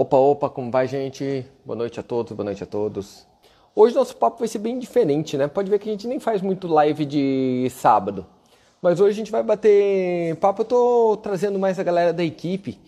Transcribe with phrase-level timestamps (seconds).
[0.00, 1.44] Opa, opa, como vai, gente?
[1.62, 3.26] Boa noite a todos, boa noite a todos.
[3.76, 5.46] Hoje nosso papo vai ser bem diferente, né?
[5.46, 8.24] Pode ver que a gente nem faz muito live de sábado.
[8.80, 10.62] Mas hoje a gente vai bater papo.
[10.62, 12.80] Eu tô trazendo mais a galera da equipe,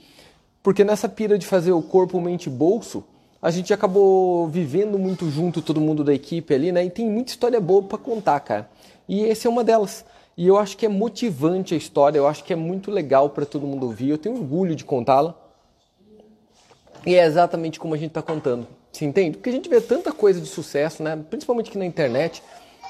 [0.63, 3.05] porque nessa pira de fazer o corpo, mente, bolso,
[3.43, 6.83] a gente acabou vivendo muito junto, todo mundo da equipe ali, né?
[6.83, 8.71] E tem muita história boa para contar, cara.
[9.07, 10.03] E essa é uma delas.
[10.35, 13.45] E eu acho que é motivante a história, eu acho que é muito legal para
[13.45, 14.09] todo mundo ouvir.
[14.09, 15.42] Eu tenho orgulho de contá-la.
[17.05, 18.67] E é exatamente como a gente está contando.
[18.93, 19.37] Você entende?
[19.37, 21.19] Porque a gente vê tanta coisa de sucesso, né?
[21.29, 22.43] Principalmente aqui na internet,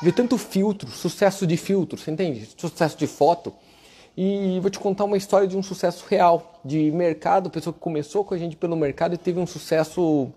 [0.03, 2.49] vê tanto filtro, sucesso de filtro, você entende?
[2.57, 3.53] Sucesso de foto.
[4.15, 8.25] E vou te contar uma história de um sucesso real, de mercado, pessoa que começou
[8.25, 10.29] com a gente pelo mercado e teve um sucesso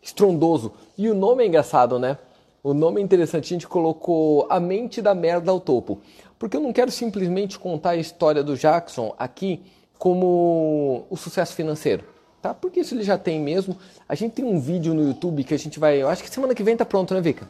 [0.00, 0.72] estrondoso.
[0.96, 2.16] E o nome é engraçado, né?
[2.62, 6.00] O nome é interessante, a gente colocou A Mente da Merda ao Topo.
[6.38, 9.62] Porque eu não quero simplesmente contar a história do Jackson aqui
[9.98, 12.11] como o sucesso financeiro
[12.42, 12.52] tá?
[12.52, 13.78] Porque isso ele já tem mesmo.
[14.08, 16.02] A gente tem um vídeo no YouTube que a gente vai.
[16.02, 17.48] Eu acho que semana que vem tá pronto, né, Vika?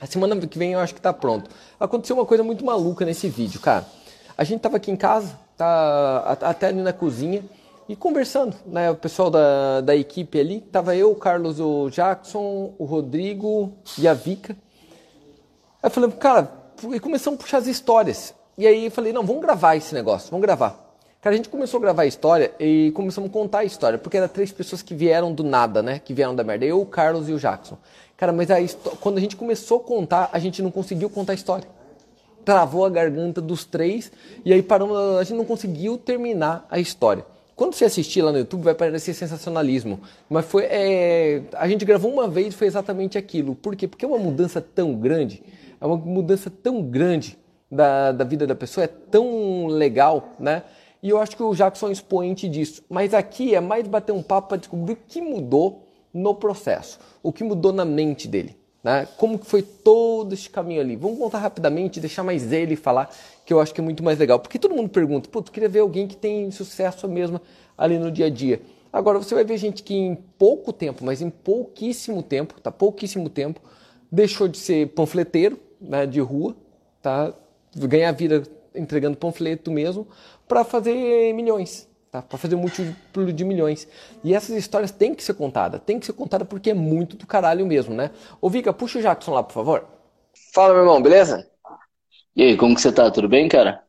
[0.00, 1.48] A semana que vem eu acho que tá pronto.
[1.78, 3.86] Aconteceu uma coisa muito maluca nesse vídeo, cara.
[4.36, 7.44] A gente tava aqui em casa, tá até ali na cozinha
[7.88, 8.90] e conversando, né?
[8.90, 14.08] O pessoal da, da equipe ali, tava eu, o Carlos, o Jackson, o Rodrigo e
[14.08, 14.56] a Vika.
[15.82, 16.50] Aí eu falei, cara,
[16.92, 18.34] e começamos a puxar as histórias.
[18.56, 20.89] E aí eu falei, não, vamos gravar esse negócio, vamos gravar.
[21.20, 24.16] Cara, a gente começou a gravar a história e começamos a contar a história, porque
[24.16, 26.00] eram três pessoas que vieram do nada, né?
[26.02, 26.64] Que vieram da merda.
[26.64, 27.76] Eu, o Carlos e o Jackson.
[28.16, 28.56] Cara, mas a
[29.00, 31.68] quando a gente começou a contar, a gente não conseguiu contar a história.
[32.42, 34.10] Travou a garganta dos três
[34.46, 37.22] e aí paramos, a gente não conseguiu terminar a história.
[37.54, 40.00] Quando você assistir lá no YouTube, vai parecer sensacionalismo.
[40.26, 40.64] Mas foi.
[40.64, 41.42] É...
[41.52, 43.54] A gente gravou uma vez e foi exatamente aquilo.
[43.54, 43.86] Por quê?
[43.86, 45.42] Porque é uma mudança tão grande,
[45.78, 47.36] é uma mudança tão grande
[47.70, 50.62] da, da vida da pessoa, é tão legal, né?
[51.02, 52.82] E eu acho que o Jackson é um expoente disso.
[52.88, 57.32] Mas aqui é mais bater um papo para descobrir o que mudou no processo, o
[57.32, 58.56] que mudou na mente dele.
[58.82, 59.06] Né?
[59.16, 60.96] Como que foi todo esse caminho ali?
[60.96, 63.10] Vamos contar rapidamente, deixar mais ele falar,
[63.44, 64.38] que eu acho que é muito mais legal.
[64.38, 67.40] Porque todo mundo pergunta, pô, tu queria ver alguém que tem sucesso mesmo
[67.76, 68.60] ali no dia a dia.
[68.92, 72.72] Agora você vai ver gente que em pouco tempo, mas em pouquíssimo tempo, tá?
[72.72, 73.60] Pouquíssimo tempo,
[74.10, 76.56] deixou de ser panfleteiro né, de rua,
[77.00, 77.32] tá?
[77.76, 78.42] Ganhar vida
[78.74, 80.06] entregando panfleto mesmo,
[80.50, 82.20] para fazer milhões, tá?
[82.20, 83.86] para fazer um múltiplo de milhões.
[84.24, 87.24] E essas histórias têm que ser contadas, tem que ser contada porque é muito do
[87.24, 88.10] caralho mesmo, né?
[88.40, 89.86] Ô Vika, puxa o Jackson lá, por favor.
[90.52, 91.48] Fala, meu irmão, beleza?
[92.34, 93.08] E aí, como que você tá?
[93.12, 93.84] Tudo bem, cara?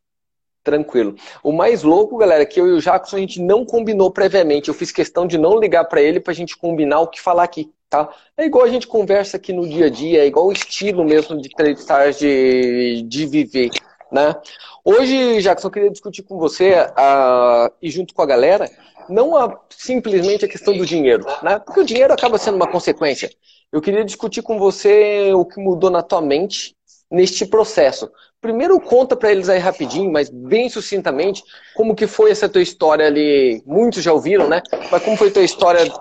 [0.64, 1.16] Tranquilo.
[1.44, 4.70] O mais louco, galera, é que eu e o Jackson a gente não combinou previamente.
[4.70, 7.74] Eu fiz questão de não ligar para ele pra gente combinar o que falar aqui,
[7.90, 8.08] tá?
[8.38, 11.42] É igual a gente conversa aqui no dia a dia, é igual o estilo mesmo
[11.42, 13.72] de Trade Stars de, de viver,
[14.12, 14.36] né?
[14.84, 18.70] Hoje, Jackson, eu queria discutir com você uh, e junto com a galera,
[19.08, 21.60] não a, simplesmente a questão do dinheiro, né?
[21.60, 23.30] Porque o dinheiro acaba sendo uma consequência.
[23.72, 26.76] Eu queria discutir com você o que mudou na tua mente
[27.10, 28.10] neste processo.
[28.42, 31.44] Primeiro conta para eles aí rapidinho, mas bem sucintamente,
[31.76, 33.62] como que foi essa tua história ali.
[33.66, 34.62] Muitos já ouviram, né?
[34.92, 35.92] Mas como foi a tua história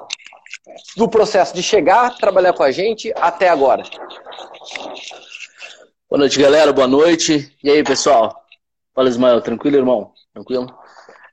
[0.96, 3.82] do processo de chegar, trabalhar com a gente até agora?
[6.10, 6.72] Boa noite, galera.
[6.72, 7.56] Boa noite.
[7.62, 8.44] E aí, pessoal?
[8.92, 9.40] Fala, Ismael.
[9.40, 10.12] Tranquilo, irmão?
[10.34, 10.66] Tranquilo?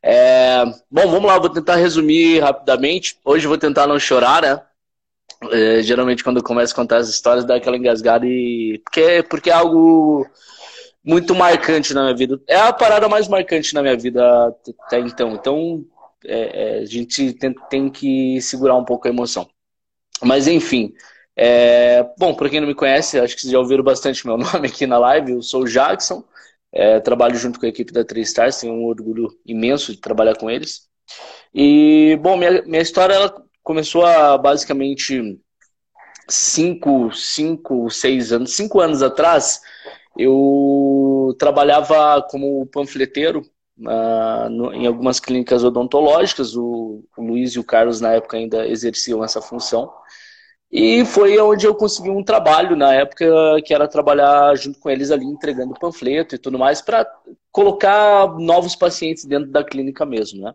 [0.04, 0.64] É...
[0.92, 1.40] Bom, vamos lá.
[1.40, 3.18] Vou tentar resumir rapidamente.
[3.26, 4.62] Hoje vou tentar não chorar, né?
[5.52, 8.80] É, geralmente, quando eu começo a contar as histórias, dá aquela engasgada e.
[8.86, 10.28] Porque, porque é algo
[11.04, 12.40] muito marcante na minha vida.
[12.48, 14.56] É a parada mais marcante na minha vida
[14.86, 15.34] até então.
[15.34, 15.84] Então,
[16.24, 19.50] é, é, a gente tem, tem, que segurar um pouco a emoção.
[20.22, 20.94] Mas, enfim.
[21.38, 24.68] É, bom, para quem não me conhece, acho que vocês já ouviram bastante meu nome
[24.68, 25.34] aqui na live.
[25.34, 26.24] Eu sou o Jackson.
[26.72, 30.36] É, trabalho junto com a equipe da Três Stars, tenho um orgulho imenso de trabalhar
[30.36, 30.88] com eles.
[31.54, 35.40] E, bom, minha, minha história ela começou há basicamente
[36.28, 39.62] cinco, cinco, seis anos, cinco anos atrás.
[40.18, 43.42] Eu trabalhava como panfleteiro
[43.80, 46.56] uh, no, em algumas clínicas odontológicas.
[46.56, 49.92] O, o Luiz e o Carlos, na época, ainda exerciam essa função.
[50.70, 53.26] E foi onde eu consegui um trabalho na época,
[53.64, 57.10] que era trabalhar junto com eles ali, entregando panfleto e tudo mais, para
[57.52, 60.54] colocar novos pacientes dentro da clínica mesmo, né?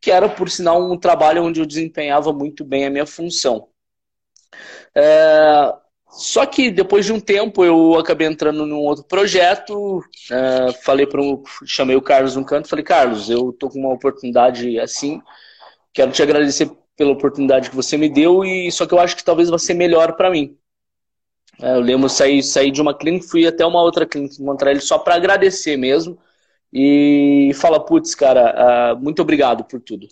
[0.00, 3.68] Que era, por sinal, um trabalho onde eu desempenhava muito bem a minha função.
[4.94, 5.72] É...
[6.08, 10.72] Só que depois de um tempo eu acabei entrando num outro projeto, é...
[10.84, 11.22] falei para
[11.64, 15.22] chamei o Carlos no canto, falei Carlos, eu tô com uma oportunidade assim,
[15.94, 19.24] quero te agradecer pela oportunidade que você me deu e só que eu acho que
[19.24, 20.56] talvez vai ser melhor para mim.
[21.60, 24.80] É, eu lembro sair sair de uma clínica, fui até uma outra clínica encontrar ele
[24.80, 26.18] só para agradecer mesmo
[26.72, 30.08] e fala putz, cara, uh, muito obrigado por tudo.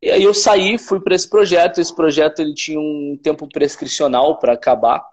[0.00, 1.80] E aí eu saí, fui para esse projeto.
[1.80, 5.04] Esse projeto ele tinha um tempo prescricional para acabar.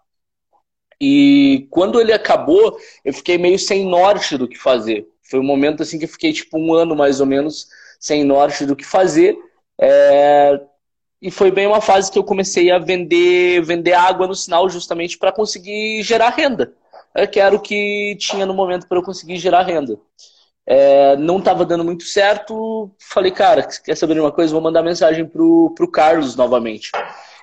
[1.02, 5.08] E quando ele acabou, eu fiquei meio sem norte do que fazer.
[5.24, 7.68] Foi um momento assim que eu fiquei tipo um ano mais ou menos
[8.00, 9.36] sem norte do que fazer.
[9.80, 10.62] É...
[11.24, 15.18] E foi bem uma fase que eu comecei a vender, vender água no sinal justamente
[15.18, 16.74] para conseguir gerar renda.
[17.16, 19.98] É que era o que tinha no momento para eu conseguir gerar renda.
[20.68, 22.92] É, não estava dando muito certo.
[23.00, 24.52] Falei, cara, quer saber de uma coisa?
[24.52, 26.92] Vou mandar mensagem pro, pro Carlos novamente.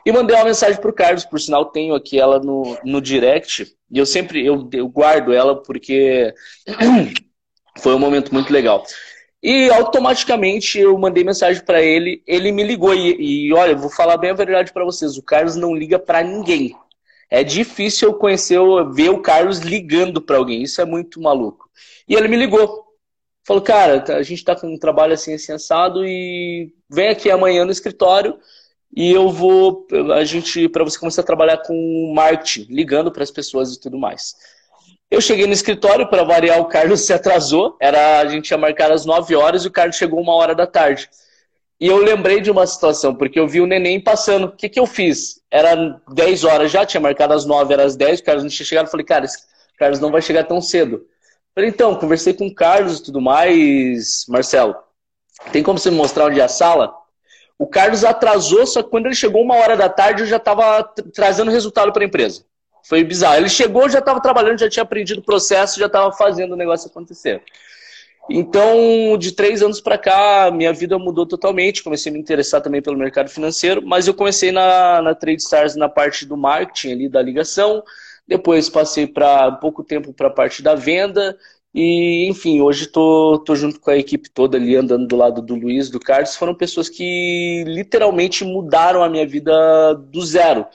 [0.04, 3.74] E mandei uma mensagem pro Carlos, por sinal, tenho aqui ela no, no direct.
[3.90, 6.34] E eu sempre eu, eu guardo ela porque
[7.80, 8.84] foi um momento muito legal.
[9.42, 12.94] E automaticamente eu mandei mensagem para ele, ele me ligou.
[12.94, 16.22] E, e olha, vou falar bem a verdade para vocês: o Carlos não liga para
[16.22, 16.76] ninguém.
[17.30, 18.58] É difícil eu conhecer,
[18.92, 20.62] ver o Carlos ligando para alguém.
[20.62, 21.70] Isso é muito maluco.
[22.08, 22.84] E ele me ligou.
[23.46, 27.64] Falou, cara, a gente está com um trabalho assim, assim, assado e vem aqui amanhã
[27.64, 28.38] no escritório
[28.94, 33.30] e eu vou, a gente, para você começar a trabalhar com marketing, ligando para as
[33.30, 34.34] pessoas e tudo mais.
[35.10, 37.76] Eu cheguei no escritório, para variar, o Carlos se atrasou.
[37.80, 40.66] Era, a gente ia marcar às 9 horas e o Carlos chegou uma hora da
[40.66, 41.10] tarde.
[41.80, 44.44] E eu lembrei de uma situação, porque eu vi o neném passando.
[44.44, 45.40] O que, que eu fiz?
[45.50, 48.66] Era 10 horas já, tinha marcado às 9, era às 10, o Carlos não tinha
[48.66, 48.86] chegado.
[48.86, 49.38] Eu falei, cara, esse
[49.76, 51.06] Carlos não vai chegar tão cedo.
[51.54, 54.76] Falei, então, conversei com o Carlos e tudo mais, Marcelo.
[55.50, 56.94] Tem como você me mostrar onde é a sala?
[57.58, 60.82] O Carlos atrasou, só que quando ele chegou uma hora da tarde, eu já estava
[61.14, 62.44] trazendo resultado para a empresa.
[62.82, 63.36] Foi bizarro.
[63.36, 66.88] Ele chegou, já estava trabalhando, já tinha aprendido o processo, já estava fazendo o negócio
[66.88, 67.42] acontecer.
[68.28, 71.82] Então, de três anos para cá, minha vida mudou totalmente.
[71.82, 75.74] Comecei a me interessar também pelo mercado financeiro, mas eu comecei na, na Trade Stars
[75.74, 77.82] na parte do marketing ali, da ligação.
[78.26, 81.36] Depois passei para pouco tempo para a parte da venda.
[81.74, 85.54] E, enfim, hoje tô, tô junto com a equipe toda ali, andando do lado do
[85.54, 86.36] Luiz, do Carlos.
[86.36, 90.66] Foram pessoas que literalmente mudaram a minha vida do zero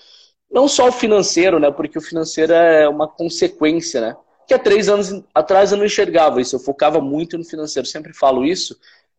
[0.51, 1.71] não só o financeiro, né?
[1.71, 4.17] Porque o financeiro é uma consequência, né?
[4.47, 8.13] Que há três anos atrás eu não enxergava isso, eu focava muito no financeiro, sempre
[8.13, 8.77] falo isso,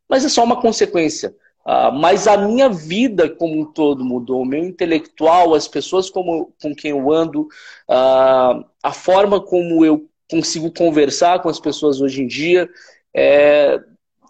[0.09, 1.35] mas é só uma consequência.
[1.67, 6.53] Uh, mas a minha vida como um todo mudou, o meu intelectual, as pessoas como,
[6.63, 12.23] com quem eu ando, uh, a forma como eu consigo conversar com as pessoas hoje
[12.23, 12.69] em dia,
[13.15, 13.81] é,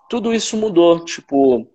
[0.09, 1.05] tudo isso mudou.
[1.05, 1.69] Tipo,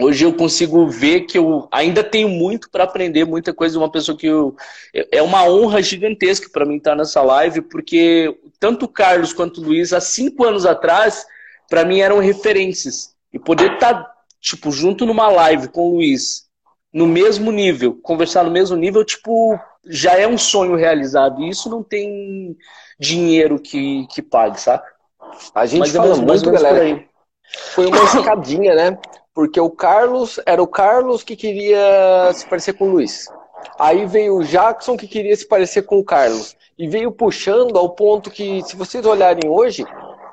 [0.00, 3.78] hoje eu consigo ver que eu ainda tenho muito para aprender, muita coisa.
[3.78, 4.56] Uma pessoa que eu,
[4.92, 9.64] é uma honra gigantesca para mim estar nessa live, porque tanto o Carlos quanto o
[9.64, 11.26] Luiz, há cinco anos atrás,
[11.68, 13.14] para mim eram referências.
[13.32, 16.44] E poder estar, tá, tipo, junto numa live com o Luiz,
[16.92, 21.42] no mesmo nível, conversar no mesmo nível, tipo, já é um sonho realizado.
[21.42, 22.56] E isso não tem
[22.98, 24.84] dinheiro que, que pague, sabe?
[25.54, 27.04] A gente Mas é fala muito, galera.
[27.74, 28.98] Foi uma escadinha, né?
[29.34, 33.28] Porque o Carlos era o Carlos que queria se parecer com o Luiz.
[33.78, 36.56] Aí veio o Jackson que queria se parecer com o Carlos.
[36.78, 39.84] E veio puxando ao ponto que, se vocês olharem hoje,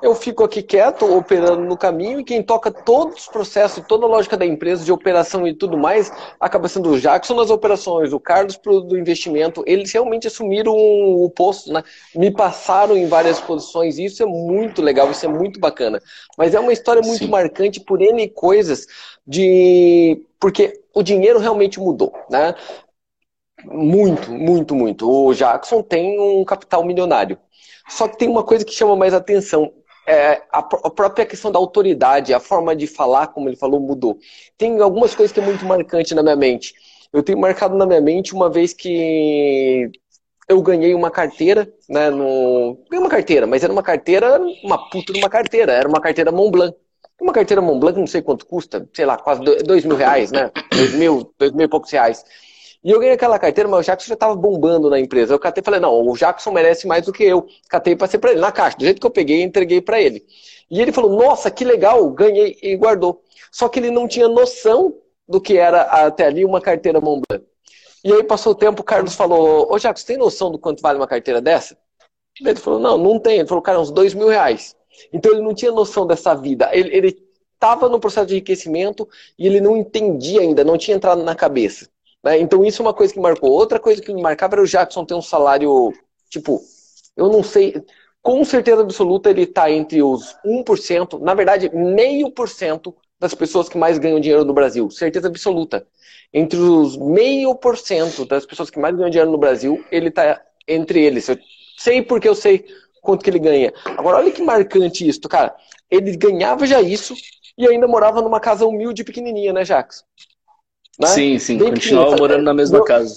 [0.02, 4.08] eu fico aqui quieto, operando no caminho, e quem toca todos os processos, toda a
[4.08, 6.10] lógica da empresa, de operação e tudo mais,
[6.40, 9.62] acaba sendo o Jackson nas operações, o Carlos do investimento.
[9.64, 11.84] Eles realmente assumiram o posto, né?
[12.16, 16.02] me passaram em várias posições, e isso é muito legal, isso é muito bacana.
[16.36, 17.30] Mas é uma história muito Sim.
[17.30, 18.86] marcante por N coisas,
[19.24, 22.56] de porque o dinheiro realmente mudou, né?
[23.64, 25.08] Muito, muito, muito.
[25.08, 27.38] O Jackson tem um capital milionário.
[27.88, 29.72] Só que tem uma coisa que chama mais atenção
[30.12, 34.18] é, a, a, própria questão da autoridade, a forma de falar, como ele falou, mudou.
[34.58, 36.74] Tem algumas coisas que é muito marcante na minha mente.
[37.12, 39.90] Eu tenho marcado na minha mente uma vez que
[40.48, 42.10] eu ganhei uma carteira, né?
[42.10, 42.78] No...
[42.90, 46.30] Ganhei uma carteira, mas era uma carteira, uma puta de uma carteira, era uma carteira
[46.30, 46.74] Montblanc.
[47.20, 50.50] Uma carteira Montblanc, não sei quanto custa, sei lá, quase dois mil reais, né?
[50.70, 52.24] Dois mil, dois mil e poucos reais.
[52.84, 55.32] E eu ganhei aquela carteira, mas o Jackson já estava bombando na empresa.
[55.32, 57.46] Eu catei e falei, não, o Jackson merece mais do que eu.
[57.68, 58.76] Catei e passei para ele na caixa.
[58.76, 60.24] Do jeito que eu peguei, entreguei para ele.
[60.70, 63.22] E ele falou, nossa, que legal, ganhei e guardou.
[63.52, 64.96] Só que ele não tinha noção
[65.28, 67.44] do que era até ali uma carteira Montblanc.
[68.04, 70.98] E aí passou o tempo, o Carlos falou, ô Jackson, tem noção do quanto vale
[70.98, 71.78] uma carteira dessa?
[72.40, 73.38] Ele falou, não, não tem.
[73.38, 74.74] Ele falou, cara, uns dois mil reais.
[75.12, 76.68] Então ele não tinha noção dessa vida.
[76.72, 77.16] Ele
[77.54, 79.08] estava no processo de enriquecimento
[79.38, 81.88] e ele não entendia ainda, não tinha entrado na cabeça.
[82.22, 82.38] Né?
[82.38, 83.50] Então isso é uma coisa que marcou.
[83.50, 85.92] Outra coisa que me marcava era o Jackson ter um salário,
[86.30, 86.60] tipo,
[87.16, 87.82] eu não sei,
[88.22, 93.68] com certeza absoluta ele está entre os 1%, na verdade, meio por cento das pessoas
[93.68, 94.90] que mais ganham dinheiro no Brasil.
[94.90, 95.86] Certeza absoluta.
[96.32, 100.40] Entre os meio por cento das pessoas que mais ganham dinheiro no Brasil, ele está
[100.66, 101.28] entre eles.
[101.28, 101.38] Eu
[101.76, 102.64] sei porque eu sei
[103.00, 103.72] quanto que ele ganha.
[103.84, 105.54] Agora, olha que marcante isso, cara.
[105.90, 107.14] Ele ganhava já isso
[107.58, 110.04] e ainda morava numa casa humilde pequenininha, né, Jackson?
[110.98, 111.06] Né?
[111.06, 113.16] Sim, sim, Bem continuava morando na mesma eu, casa.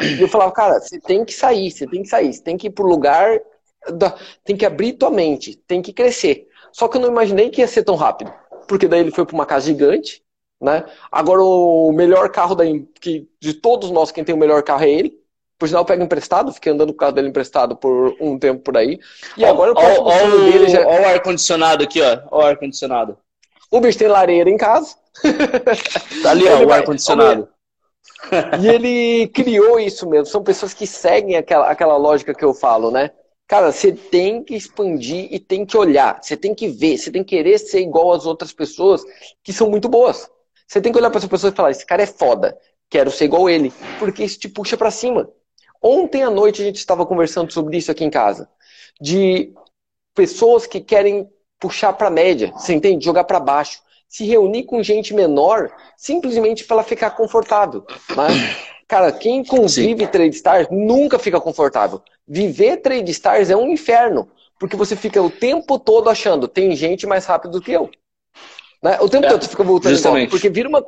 [0.00, 2.66] E eu falava, cara, você tem que sair, você tem que sair, você tem que
[2.66, 3.38] ir pro lugar,
[3.92, 6.48] da, tem que abrir tua mente, tem que crescer.
[6.72, 8.32] Só que eu não imaginei que ia ser tão rápido.
[8.66, 10.22] Porque daí ele foi para uma casa gigante,
[10.60, 10.84] né?
[11.10, 12.64] Agora o melhor carro da,
[13.00, 15.20] que, de todos nós, quem tem o melhor carro é ele.
[15.58, 18.62] Por sinal, eu pego emprestado, fiquei andando com o carro dele emprestado por um tempo
[18.62, 18.98] por aí.
[19.36, 20.86] E agora eu Olha dele já...
[20.86, 22.18] o ar-condicionado aqui, ó.
[22.30, 23.18] Olha o ar-condicionado.
[23.70, 24.94] O bicho tem lareira em casa.
[26.22, 27.48] Tá ali, ó, o ar-condicionado.
[28.60, 30.26] E ele criou isso mesmo.
[30.26, 33.10] São pessoas que seguem aquela, aquela lógica que eu falo, né?
[33.46, 36.20] Cara, você tem que expandir e tem que olhar.
[36.22, 36.98] Você tem que ver.
[36.98, 39.02] Você tem que querer ser igual às outras pessoas
[39.42, 40.30] que são muito boas.
[40.68, 42.56] Você tem que olhar para essa pessoa e falar: esse cara é foda.
[42.88, 43.72] Quero ser igual ele.
[43.98, 45.28] Porque isso te puxa para cima.
[45.82, 48.48] Ontem à noite a gente estava conversando sobre isso aqui em casa.
[49.00, 49.52] De
[50.14, 52.52] pessoas que querem puxar para média.
[52.52, 53.04] Você entende?
[53.04, 57.86] Jogar para baixo se reunir com gente menor simplesmente para ela ficar confortável.
[58.10, 58.56] Né?
[58.88, 60.10] Cara, quem convive Sim.
[60.10, 62.02] Trade Stars nunca fica confortável.
[62.26, 67.06] Viver Trade Stars é um inferno, porque você fica o tempo todo achando tem gente
[67.06, 67.88] mais rápido do que eu.
[68.82, 68.98] Né?
[69.00, 70.84] O tempo é, todo você fica voltando igual, porque vira uma,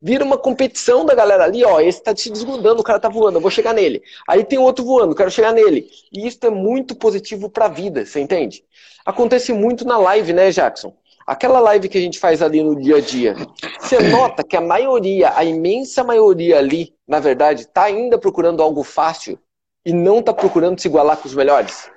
[0.00, 3.38] vira uma competição da galera ali, ó, esse tá se desgrudando, o cara tá voando,
[3.38, 4.04] eu vou chegar nele.
[4.28, 5.88] Aí tem outro voando, quero chegar nele.
[6.12, 8.62] E isso é muito positivo para a vida, você entende?
[9.04, 10.94] Acontece muito na live, né, Jackson?
[11.26, 13.34] Aquela live que a gente faz ali no dia a dia,
[13.78, 18.82] você nota que a maioria, a imensa maioria ali, na verdade, está ainda procurando algo
[18.82, 19.38] fácil
[19.84, 21.90] e não está procurando se igualar com os melhores?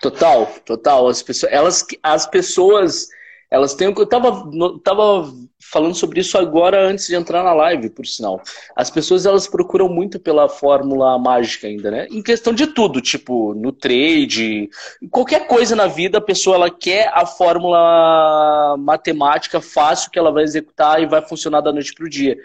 [0.00, 1.08] Total, total.
[1.08, 3.08] As pessoas, elas, as pessoas
[3.50, 3.88] elas têm.
[3.96, 4.50] Eu tava,
[4.82, 8.40] tava falando sobre isso agora antes de entrar na live, por sinal.
[8.74, 12.06] As pessoas elas procuram muito pela fórmula mágica ainda, né?
[12.10, 14.68] Em questão de tudo, tipo, no trade,
[15.10, 20.44] qualquer coisa na vida, a pessoa ela quer a fórmula matemática fácil que ela vai
[20.44, 22.36] executar e vai funcionar da noite pro dia.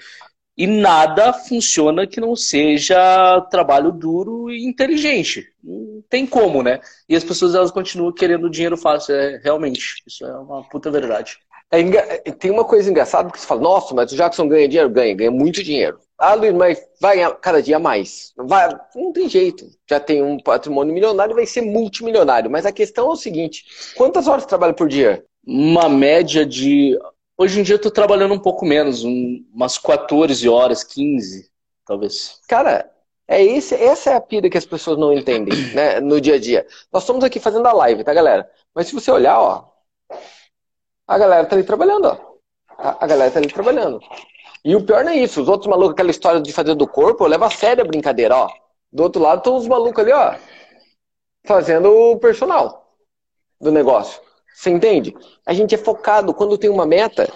[0.62, 5.48] E nada funciona que não seja trabalho duro e inteligente.
[5.63, 6.80] Não tem como, né?
[7.10, 10.03] E as pessoas elas continuam querendo dinheiro fácil, é, realmente.
[10.06, 11.39] Isso é uma puta verdade.
[11.72, 11.82] É,
[12.34, 14.91] tem uma coisa engraçada que você fala, nossa, mas o Jackson ganha dinheiro?
[14.91, 16.00] Ganha, ganha muito dinheiro.
[16.15, 18.32] Ah, Luiz, mas vai ganhar cada dia mais.
[18.38, 19.65] Vai, não tem jeito.
[19.89, 22.51] Já tem um patrimônio milionário, vai ser multimilionário.
[22.51, 23.65] Mas a questão é o seguinte:
[23.96, 25.25] quantas horas trabalha por dia?
[25.44, 27.00] Uma média de
[27.42, 31.50] Hoje em dia eu tô trabalhando um pouco menos, um, umas 14 horas, 15,
[31.84, 32.40] talvez.
[32.48, 32.88] Cara,
[33.28, 36.40] é esse, essa é a pira que as pessoas não entendem, né, no dia a
[36.40, 36.68] dia.
[36.94, 38.48] Nós estamos aqui fazendo a live, tá, galera?
[38.76, 39.72] Mas se você olhar, ó,
[41.08, 42.18] a galera tá ali trabalhando, ó.
[42.78, 44.00] A, a galera tá ali trabalhando.
[44.64, 45.42] E o pior não é isso.
[45.42, 48.50] Os outros malucos, aquela história de fazer do corpo, leva a sério a brincadeira, ó.
[48.94, 50.36] Do outro lado estão os malucos ali, ó,
[51.44, 52.96] fazendo o personal
[53.60, 54.22] do negócio.
[54.53, 55.15] Você entende?
[55.46, 56.34] A gente é focado.
[56.34, 57.27] Quando tem uma meta,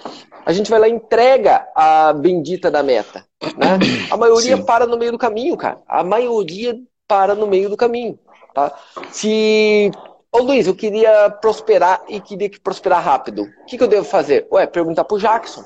[0.44, 3.26] a gente vai lá e entrega a bendita da meta.
[3.42, 3.78] Né?
[4.10, 4.64] A maioria Sim.
[4.64, 5.80] para no meio do caminho, cara.
[5.88, 8.18] A maioria para no meio do caminho.
[8.54, 8.72] Tá?
[9.10, 9.90] Se.
[10.30, 13.42] Ô Luiz, eu queria prosperar e queria que prosperar rápido.
[13.42, 14.46] O que, que eu devo fazer?
[14.52, 15.64] Ué, perguntar pro Jackson.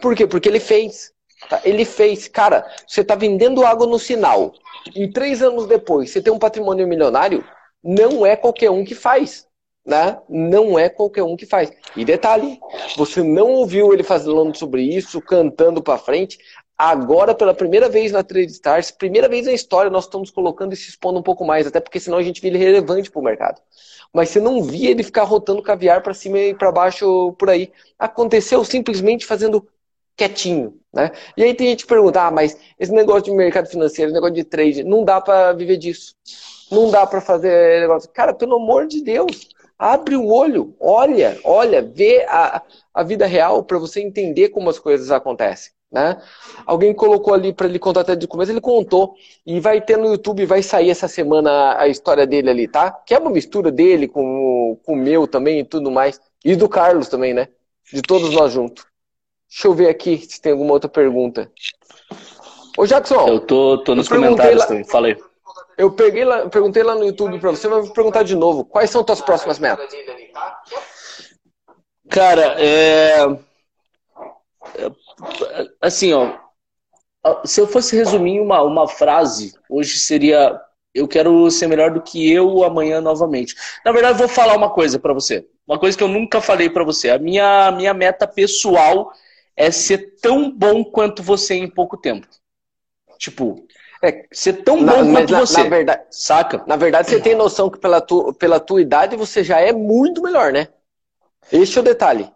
[0.00, 0.26] Por quê?
[0.26, 1.12] Porque ele fez.
[1.48, 1.60] Tá?
[1.64, 2.26] Ele fez.
[2.26, 4.52] Cara, você está vendendo água no sinal.
[4.94, 7.44] E três anos depois, você tem um patrimônio milionário.
[7.82, 9.46] Não é qualquer um que faz
[9.84, 10.18] né?
[10.28, 11.70] Não é qualquer um que faz.
[11.96, 12.58] E detalhe,
[12.96, 16.38] você não ouviu ele falando sobre isso, cantando para frente.
[16.76, 20.76] Agora, pela primeira vez na Trade Stars, primeira vez na história, nós estamos colocando e
[20.76, 23.60] se expondo um pouco mais, até porque senão a gente vira relevante para o mercado.
[24.12, 27.72] Mas você não via ele ficar rotando caviar para cima e para baixo por aí.
[27.98, 29.66] Aconteceu simplesmente fazendo
[30.16, 31.10] quietinho, né?
[31.36, 34.34] E aí tem gente que pergunta, ah, mas esse negócio de mercado financeiro, esse negócio
[34.34, 36.14] de trade, não dá para viver disso.
[36.70, 38.08] Não dá para fazer negócio.
[38.10, 42.62] Cara, pelo amor de Deus, Abre o olho, olha, olha, vê a,
[42.92, 45.72] a vida real para você entender como as coisas acontecem.
[45.94, 46.20] Né?
[46.66, 49.14] Alguém colocou ali para ele contar até de começo, ele contou.
[49.46, 52.90] E vai ter no YouTube, vai sair essa semana a história dele ali, tá?
[52.90, 56.20] Que é uma mistura dele com, com o meu também e tudo mais.
[56.44, 57.48] E do Carlos também, né?
[57.92, 58.84] De todos nós juntos.
[59.48, 61.48] Deixa eu ver aqui se tem alguma outra pergunta.
[62.76, 63.28] Ô Jackson.
[63.28, 64.66] Eu tô, tô nos comentários lá...
[64.66, 65.16] também, falei.
[65.76, 68.64] Eu peguei lá, perguntei lá no YouTube para você, mas vou perguntar de novo.
[68.64, 69.92] Quais são tuas próximas metas?
[72.08, 73.24] Cara, é...
[74.76, 74.90] é
[75.80, 76.36] assim, ó,
[77.44, 80.60] se eu fosse resumir uma, uma frase, hoje seria
[80.94, 83.56] eu quero ser melhor do que eu amanhã novamente.
[83.84, 85.44] Na verdade, vou falar uma coisa para você.
[85.66, 87.10] Uma coisa que eu nunca falei para você.
[87.10, 89.12] A minha, minha meta pessoal
[89.56, 92.28] é ser tão bom quanto você em pouco tempo.
[93.18, 93.66] Tipo,
[94.04, 95.62] é, ser tão bom na, quanto na, você.
[95.62, 96.62] Na verdade, saca?
[96.66, 100.22] Na verdade, você tem noção que pela, tu, pela tua idade você já é muito
[100.22, 100.68] melhor, né?
[101.52, 102.30] Esse é o detalhe.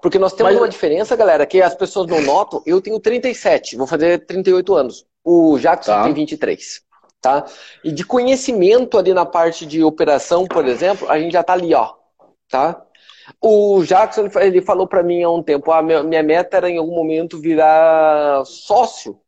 [0.00, 0.60] Porque nós temos Mas...
[0.60, 2.62] uma diferença, galera, que as pessoas não notam.
[2.66, 5.06] Eu tenho 37, vou fazer 38 anos.
[5.24, 6.04] O Jackson tá.
[6.04, 6.82] tem 23.
[7.20, 7.44] Tá?
[7.84, 11.72] E de conhecimento ali na parte de operação, por exemplo, a gente já tá ali,
[11.72, 11.94] ó.
[12.50, 12.84] Tá?
[13.40, 16.78] O Jackson ele falou para mim há um tempo: a ah, minha meta era em
[16.78, 19.18] algum momento virar sócio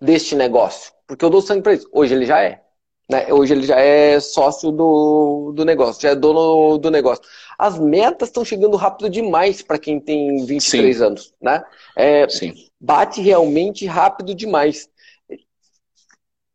[0.00, 1.88] deste negócio, porque eu dou sangue para isso.
[1.90, 2.62] Hoje ele já é.
[3.10, 3.32] Né?
[3.32, 7.24] Hoje ele já é sócio do, do negócio, já é dono do negócio.
[7.58, 11.02] As metas estão chegando rápido demais para quem tem 23 Sim.
[11.02, 11.34] anos.
[11.40, 11.64] Né?
[11.96, 12.54] É, Sim.
[12.78, 14.90] Bate realmente rápido demais.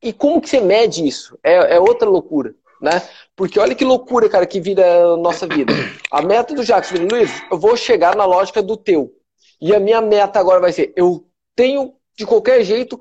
[0.02, 1.38] E como que você mede isso?
[1.44, 2.54] É, é outra loucura.
[2.80, 3.02] Né?
[3.36, 5.74] Porque olha que loucura, cara, que vira a nossa vida.
[6.12, 9.12] A meta do Jackson Luiz, eu vou chegar na lógica do teu.
[9.60, 13.00] E a minha meta agora vai ser, eu tenho, de qualquer jeito,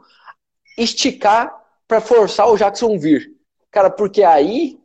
[0.76, 1.52] esticar
[1.86, 3.30] para forçar o Jackson vir.
[3.70, 4.78] Cara, porque aí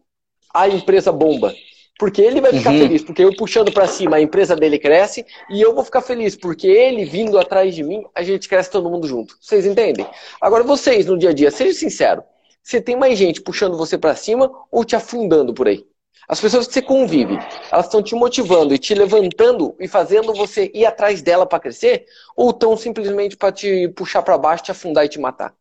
[0.53, 1.53] a empresa bomba.
[1.99, 2.79] Porque ele vai ficar uhum.
[2.79, 6.35] feliz, porque eu puxando para cima, a empresa dele cresce e eu vou ficar feliz,
[6.35, 9.35] porque ele vindo atrás de mim, a gente cresce todo mundo junto.
[9.41, 10.05] Vocês entendem?
[10.39, 12.23] Agora vocês no dia a dia, seja sincero,
[12.61, 15.83] você tem mais gente puxando você para cima ou te afundando por aí?
[16.27, 17.39] As pessoas que você convive,
[17.71, 22.05] elas estão te motivando e te levantando e fazendo você ir atrás dela para crescer,
[22.35, 25.55] ou estão simplesmente para te puxar para baixo, te afundar e te matar?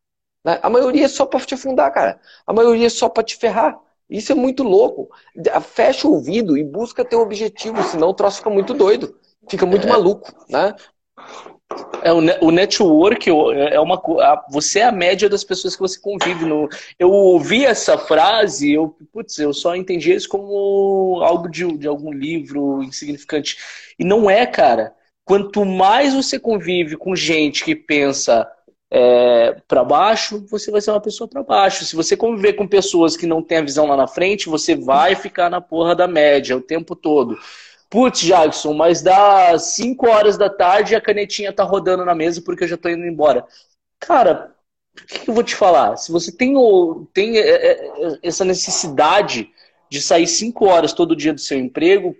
[0.47, 0.61] Né?
[0.63, 2.21] A maioria é só para te afundar, cara.
[2.47, 3.77] A maioria é só para te ferrar.
[4.09, 5.11] Isso é muito louco.
[5.75, 9.19] Fecha o ouvido e busca teu objetivo, senão o troço fica muito doido.
[9.51, 9.91] Fica muito é.
[9.91, 10.73] maluco, né?
[12.05, 14.01] É, o, network é uma
[14.49, 16.45] você é a média das pessoas que você convive.
[16.45, 21.89] No, eu ouvi essa frase, eu, putz, eu só entendi isso como algo de, de
[21.89, 23.59] algum livro insignificante.
[23.99, 24.95] E não é, cara.
[25.25, 28.49] Quanto mais você convive com gente que pensa
[28.99, 31.85] é, para baixo, você vai ser uma pessoa para baixo.
[31.85, 35.15] Se você conviver com pessoas que não têm a visão lá na frente, você vai
[35.15, 37.39] ficar na porra da média o tempo todo.
[37.91, 42.41] Putz, Jackson, mas dá 5 horas da tarde e a canetinha tá rodando na mesa
[42.41, 43.47] porque eu já tô indo embora.
[44.01, 44.55] Cara,
[44.99, 45.99] o que eu vou te falar?
[45.99, 46.55] Se você tem,
[47.13, 49.51] tem é, é, essa necessidade
[49.91, 52.17] de sair 5 horas todo dia do seu emprego,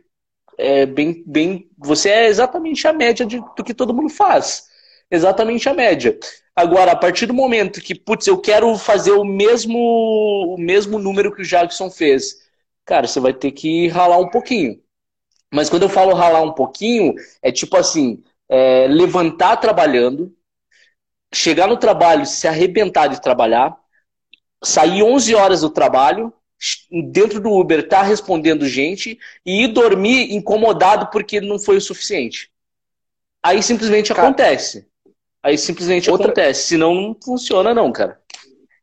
[0.59, 4.67] é bem, bem, você é exatamente a média de, do que todo mundo faz.
[5.11, 6.19] Exatamente a média.
[6.57, 11.35] Agora, a partir do momento que, putz, eu quero fazer o mesmo, o mesmo número
[11.35, 12.49] que o Jackson fez,
[12.85, 14.81] cara, você vai ter que ralar um pouquinho.
[15.53, 20.35] Mas quando eu falo ralar um pouquinho, é tipo assim, é, levantar trabalhando,
[21.33, 23.77] chegar no trabalho, se arrebentar de trabalhar,
[24.65, 26.33] sair 11 horas do trabalho,
[27.13, 32.51] dentro do Uber tá respondendo gente e ir dormir incomodado porque não foi o suficiente.
[33.43, 34.89] Aí simplesmente Cara, acontece.
[35.47, 36.27] Aí simplesmente outra...
[36.27, 36.65] acontece.
[36.65, 38.19] Senão não funciona, não, cara.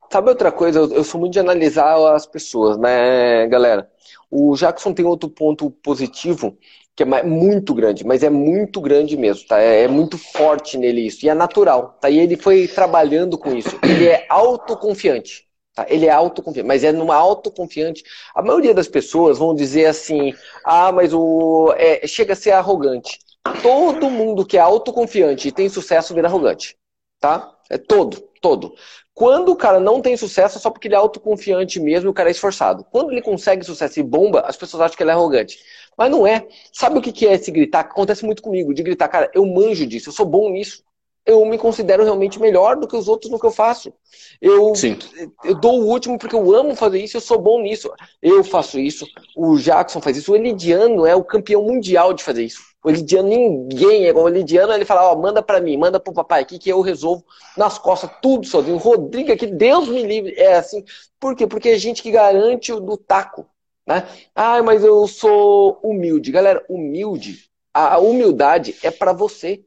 [0.09, 0.79] Sabe outra coisa?
[0.79, 3.89] Eu, sou muito de analisar as pessoas, né, galera?
[4.31, 6.57] O Jackson tem outro ponto positivo
[6.95, 9.59] que é muito grande, mas é muito grande mesmo, tá?
[9.59, 11.25] É, é, muito forte nele isso.
[11.25, 12.09] E é natural, tá?
[12.09, 13.77] E ele foi trabalhando com isso.
[13.83, 15.45] Ele é autoconfiante.
[15.73, 15.85] Tá?
[15.89, 18.03] Ele é autoconfiante, mas é numa autoconfiante.
[18.35, 21.73] A maioria das pessoas vão dizer assim: ah, mas o.
[21.75, 23.19] É, chega a ser arrogante.
[23.61, 26.77] Todo mundo que é autoconfiante e tem sucesso vira arrogante.
[27.19, 27.53] Tá?
[27.69, 28.73] É todo, todo.
[29.13, 32.13] Quando o cara não tem sucesso, é só porque ele é autoconfiante mesmo e o
[32.13, 32.85] cara é esforçado.
[32.91, 35.59] Quando ele consegue sucesso e bomba, as pessoas acham que ele é arrogante.
[35.97, 36.47] Mas não é.
[36.71, 37.81] Sabe o que é esse gritar?
[37.81, 40.83] Acontece muito comigo, de gritar, cara, eu manjo disso, eu sou bom nisso.
[41.25, 43.93] Eu me considero realmente melhor do que os outros no que eu faço.
[44.41, 44.97] Eu, Sim.
[45.45, 47.89] eu dou o último porque eu amo fazer isso, eu sou bom nisso.
[48.21, 52.43] Eu faço isso, o Jackson faz isso, o Elidiano é o campeão mundial de fazer
[52.43, 52.72] isso.
[52.83, 56.13] O Lidiano, ninguém é igual o Lidiano, ele fala, ó, manda para mim, manda pro
[56.13, 57.23] papai aqui que eu resolvo
[57.55, 58.77] nas costas tudo sozinho.
[58.77, 60.83] Rodrigo aqui, Deus me livre, é assim.
[61.19, 61.47] Por quê?
[61.47, 63.47] Porque é gente que garante o do taco,
[63.87, 64.05] né?
[64.35, 66.31] Ah, mas eu sou humilde.
[66.31, 69.63] Galera, humilde, a humildade é para você.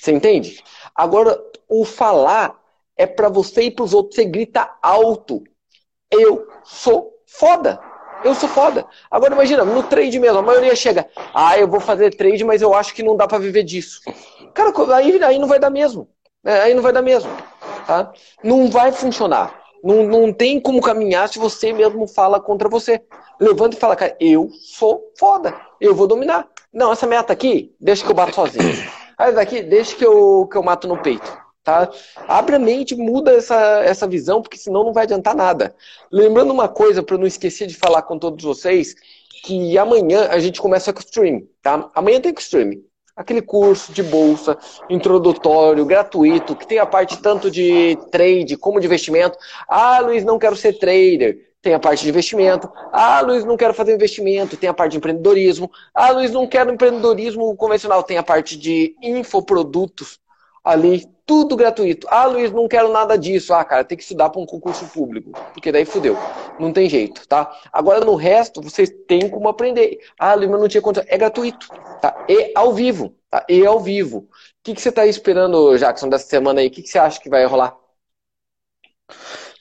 [0.00, 0.62] Você entende?
[0.94, 2.60] Agora, o falar
[2.96, 4.16] é para você e pros outros.
[4.16, 5.44] Você grita alto.
[6.10, 7.80] Eu sou foda.
[8.26, 8.84] Eu sou foda.
[9.08, 12.74] Agora imagina, no trade mesmo, a maioria chega, ah, eu vou fazer trade, mas eu
[12.74, 14.00] acho que não dá para viver disso.
[14.52, 16.08] Cara, aí, aí não vai dar mesmo.
[16.44, 17.30] É, aí não vai dar mesmo.
[17.86, 18.12] Tá?
[18.42, 19.54] Não vai funcionar.
[19.82, 23.00] Não, não tem como caminhar se você mesmo fala contra você.
[23.40, 25.54] Levanta e fala, cara, eu sou foda.
[25.80, 26.48] Eu vou dominar.
[26.72, 28.74] Não, essa meta aqui, deixa que eu bato sozinho.
[29.16, 31.45] Aí daqui, deixa que eu, que eu mato no peito.
[31.66, 31.90] Tá?
[32.28, 35.74] Abre a mente, muda essa, essa visão, porque senão não vai adiantar nada.
[36.12, 38.94] Lembrando uma coisa, para não esquecer de falar com todos vocês,
[39.42, 41.90] que amanhã a gente começa com o Extreme, tá?
[41.92, 42.84] Amanhã tem Extreme.
[43.16, 44.56] Aquele curso de bolsa,
[44.88, 49.36] introdutório, gratuito, que tem a parte tanto de trade como de investimento.
[49.66, 51.50] Ah, Luiz, não quero ser trader.
[51.60, 52.70] tem a parte de investimento.
[52.92, 55.68] Ah, Luiz, não quero fazer investimento, tem a parte de empreendedorismo.
[55.92, 60.20] Ah, Luiz, não quero empreendedorismo convencional, tem a parte de infoprodutos
[60.66, 62.08] ali, tudo gratuito.
[62.10, 63.54] Ah, Luiz, não quero nada disso.
[63.54, 66.16] Ah, cara, tem que estudar para um concurso público, porque daí fudeu.
[66.58, 67.56] Não tem jeito, tá?
[67.72, 70.00] Agora, no resto, vocês têm como aprender.
[70.18, 71.04] Ah, Luiz, mas não tinha conta.
[71.08, 71.68] É gratuito,
[72.00, 72.24] tá?
[72.28, 73.46] E ao vivo, tá?
[73.48, 74.18] E ao vivo.
[74.18, 74.28] O
[74.64, 76.66] que, que você está esperando, Jackson, dessa semana aí?
[76.66, 77.76] O que, que você acha que vai rolar?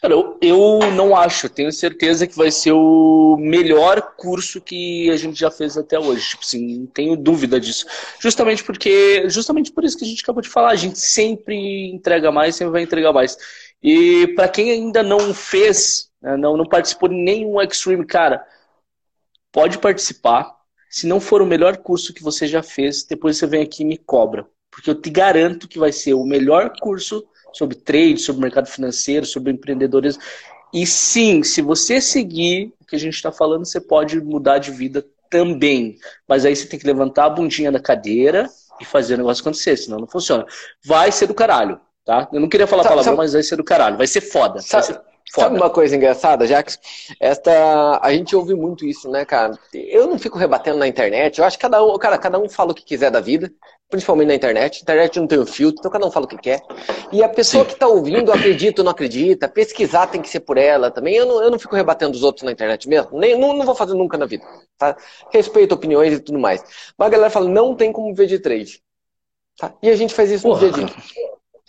[0.05, 5.17] Cara, eu, eu não acho, tenho certeza que vai ser o melhor curso que a
[5.17, 6.29] gente já fez até hoje.
[6.29, 7.87] Tipo assim, tenho dúvida disso.
[8.19, 12.31] Justamente porque, justamente por isso que a gente acabou de falar, a gente sempre entrega
[12.31, 13.35] mais, sempre vai entregar mais.
[13.81, 18.45] E para quem ainda não fez, né, não, não participou de nenhum Extreme, cara,
[19.51, 20.55] pode participar.
[20.87, 23.87] Se não for o melhor curso que você já fez, depois você vem aqui e
[23.87, 24.45] me cobra.
[24.69, 29.25] Porque eu te garanto que vai ser o melhor curso sobre trade, sobre mercado financeiro,
[29.25, 30.21] sobre empreendedorismo.
[30.73, 34.71] E sim, se você seguir o que a gente está falando, você pode mudar de
[34.71, 35.97] vida também.
[36.27, 39.77] Mas aí você tem que levantar a bundinha da cadeira e fazer o negócio acontecer,
[39.77, 40.45] senão não funciona.
[40.83, 42.27] Vai ser do caralho, tá?
[42.31, 43.97] Eu não queria falar palavrão, sabe, mas vai ser do caralho.
[43.97, 44.59] Vai ser foda.
[44.59, 45.15] Sabe, vai ser foda.
[45.47, 46.77] Sabe uma coisa engraçada, Jax?
[47.21, 49.57] Esta, a gente ouve muito isso, né, cara?
[49.73, 51.39] Eu não fico rebatendo na internet.
[51.39, 53.49] Eu acho que cada um, cara, cada um fala o que quiser da vida
[53.89, 54.77] principalmente na internet.
[54.77, 56.61] A internet não tem um filtro, então cada um fala o que quer.
[57.11, 57.69] E a pessoa Sim.
[57.69, 61.15] que está ouvindo acredita ou não acredita, pesquisar tem que ser por ela também.
[61.15, 63.75] Eu não, eu não fico rebatendo os outros na internet mesmo, nem, não, não vou
[63.75, 64.45] fazer nunca na vida.
[64.77, 64.95] Tá?
[65.31, 66.63] Respeito opiniões e tudo mais.
[66.97, 68.81] Mas a galera fala, não tem como ver de trade.
[69.57, 69.73] Tá?
[69.81, 70.67] E a gente faz isso Porra.
[70.67, 70.95] no dia a dia.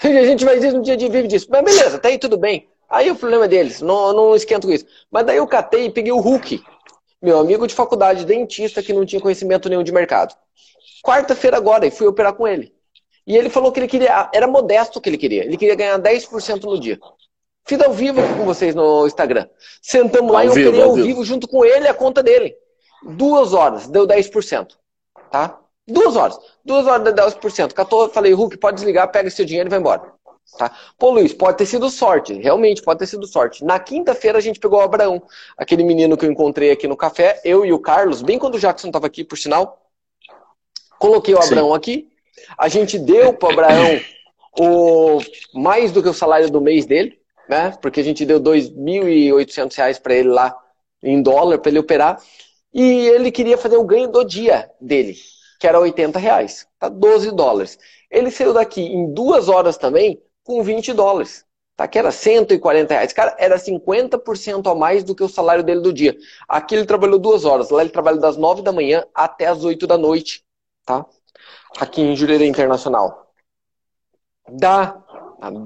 [0.03, 1.47] A gente faz isso no dia a dia, vive disso.
[1.49, 2.69] Mas beleza, tá aí tudo bem.
[2.89, 4.85] Aí o problema é deles, não, não esquento com isso.
[5.11, 6.63] Mas daí eu catei e peguei o Hulk,
[7.21, 10.37] meu amigo de faculdade, dentista, que não tinha conhecimento nenhum de mercado
[11.07, 12.75] quarta-feira agora e fui operar com ele.
[13.27, 15.99] E ele falou que ele queria, era modesto o que ele queria, ele queria ganhar
[15.99, 16.99] 10% no dia.
[17.65, 19.49] Fiz ao vivo aqui com vocês no Instagram.
[19.83, 21.07] Sentamos lá ao e eu operei ao vivo.
[21.07, 22.55] vivo junto com ele a conta dele.
[23.03, 24.69] Duas horas, deu 10%.
[25.31, 25.59] Tá?
[25.87, 26.39] Duas horas.
[26.65, 27.73] Duas horas deu 10%.
[27.73, 30.13] Catou, falei, Hulk, pode desligar, pega seu dinheiro e vai embora.
[30.57, 30.71] Tá?
[30.97, 32.35] Pô, Luiz, pode ter sido sorte.
[32.35, 33.65] Realmente, pode ter sido sorte.
[33.65, 35.21] Na quinta-feira a gente pegou o Abraão,
[35.57, 38.61] aquele menino que eu encontrei aqui no café, eu e o Carlos, bem quando o
[38.61, 39.86] Jackson estava aqui, por sinal.
[40.99, 41.77] Coloquei o Abraão Sim.
[41.77, 42.09] aqui.
[42.59, 44.01] A gente deu para o Abraão
[44.59, 45.19] o,
[45.55, 47.77] mais do que o salário do mês dele, né?
[47.81, 50.57] Porque a gente deu R$ 2.800 para ele lá
[51.03, 52.21] em dólar para ele operar.
[52.73, 55.17] E ele queria fazer o ganho do dia dele,
[55.59, 56.89] que era 80 reais, tá?
[56.89, 57.79] 12 dólares.
[58.11, 61.89] Ele saiu daqui em duas horas também com 20 dólares, tá?
[61.89, 63.13] Que era 140 reais.
[63.13, 66.17] Cara, era 50% a mais do que o salário dele do dia.
[66.49, 69.87] Aqui ele trabalhou duas horas, lá ele trabalha das 9 da manhã até as 8
[69.87, 70.46] da noite
[70.87, 71.05] tá?
[71.79, 73.27] Aqui em Jurerê Internacional.
[74.49, 74.97] Dá,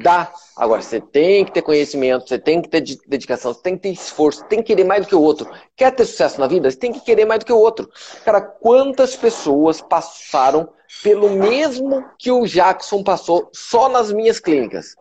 [0.03, 0.33] dá.
[0.57, 3.91] Agora, você tem que ter conhecimento, você tem que ter dedicação, você tem que ter
[3.91, 5.49] esforço, tem que querer mais do que o outro.
[5.77, 6.71] Quer ter sucesso na vida?
[6.71, 7.91] Você tem que querer mais do que o outro.
[8.25, 10.71] Cara, quantas pessoas passaram
[11.03, 14.97] pelo mesmo que o Jackson passou só nas minhas clínicas?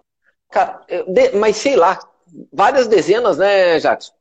[0.51, 0.81] Cara,
[1.35, 1.97] mas sei lá,
[2.51, 4.11] várias dezenas, né, Jackson?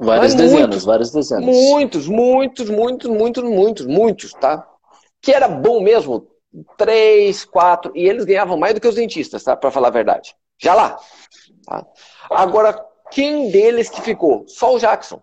[0.00, 1.44] Várias mas dezenas, muitos, várias dezenas.
[1.44, 4.66] Muitos, muitos, muitos, muitos, muitos, muitos, tá?
[5.20, 6.28] Que era bom mesmo,
[6.76, 9.56] três, quatro, e eles ganhavam mais do que os dentistas, tá?
[9.56, 10.34] Para falar a verdade.
[10.58, 10.98] Já lá.
[11.66, 11.86] Tá?
[12.30, 14.44] Agora, quem deles que ficou?
[14.46, 15.22] Só o Jackson.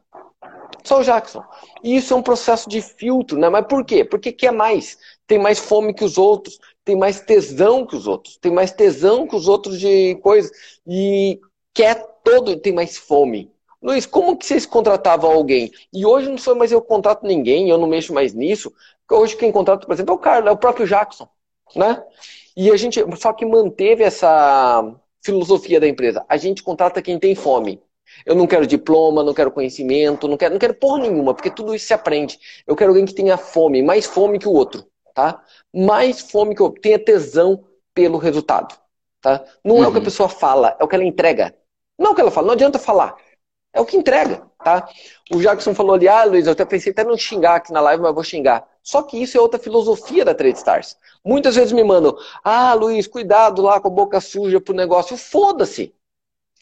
[0.83, 1.43] Só o Jackson.
[1.83, 3.49] E isso é um processo de filtro, né?
[3.49, 4.05] Mas por quê?
[4.05, 4.97] Porque quer mais.
[5.27, 9.27] Tem mais fome que os outros, tem mais tesão que os outros, tem mais tesão
[9.27, 10.51] que os outros de coisas.
[10.87, 11.39] E
[11.73, 13.51] quer todo, tem mais fome.
[13.81, 15.71] Luiz, como que vocês contratavam alguém?
[15.93, 18.73] E hoje não sou mais eu contrato ninguém, eu não mexo mais nisso.
[19.11, 21.27] Hoje quem contrata, por exemplo, é o Carlos, é o próprio Jackson,
[21.75, 22.03] né?
[22.55, 26.25] E a gente só que manteve essa filosofia da empresa.
[26.29, 27.81] A gente contrata quem tem fome.
[28.25, 31.73] Eu não quero diploma, não quero conhecimento, não quero, não quero porra nenhuma, porque tudo
[31.75, 32.39] isso se aprende.
[32.65, 35.43] Eu quero alguém que tenha fome, mais fome que o outro, tá?
[35.73, 38.75] Mais fome que o outro, tenha tesão pelo resultado,
[39.21, 39.43] tá?
[39.63, 39.83] Não uhum.
[39.83, 40.05] é o que a uhum.
[40.05, 41.55] pessoa fala, é o que ela entrega.
[41.97, 43.15] Não é o que ela fala, não adianta falar.
[43.73, 44.87] É o que entrega, tá?
[45.31, 48.01] O Jackson falou ali, ah, Luiz, eu até pensei até não xingar aqui na live,
[48.01, 48.65] mas vou xingar.
[48.85, 50.95] Só que isso é outra filosofia da Trade Stars.
[51.25, 55.17] Muitas vezes me mandam, ah, Luiz, cuidado lá com a boca suja pro negócio.
[55.17, 55.91] Foda-se.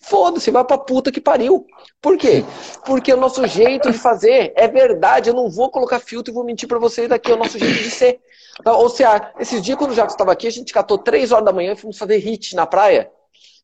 [0.01, 1.67] Foda-se, vai pra puta que pariu.
[2.01, 2.45] Por quê?
[2.86, 5.29] Porque o nosso jeito de fazer é verdade.
[5.29, 7.29] Eu não vou colocar filtro e vou mentir para vocês daqui.
[7.29, 8.21] É o nosso jeito de ser.
[8.57, 11.43] Então, ou seja, esses dias quando o Jackson estava aqui, a gente catou 3 horas
[11.43, 13.12] da manhã e fomos fazer hit na praia.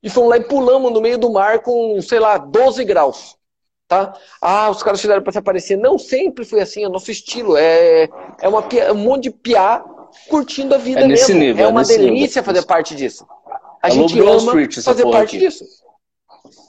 [0.03, 3.38] E fomos lá e pulamos no meio do mar com, sei lá, 12 graus
[3.89, 4.13] tá?
[4.39, 5.75] Ah, os caras fizeram para se aparecer.
[5.75, 7.57] Não sempre foi assim, é o nosso estilo.
[7.57, 8.07] É,
[8.39, 9.83] é uma, um monte de piá
[10.29, 11.35] curtindo a vida é mesmo.
[11.35, 12.43] Nível, é uma delícia nível.
[12.43, 13.27] fazer parte disso.
[13.81, 15.39] A Alô, gente ama Street, fazer parte aqui.
[15.39, 15.65] disso.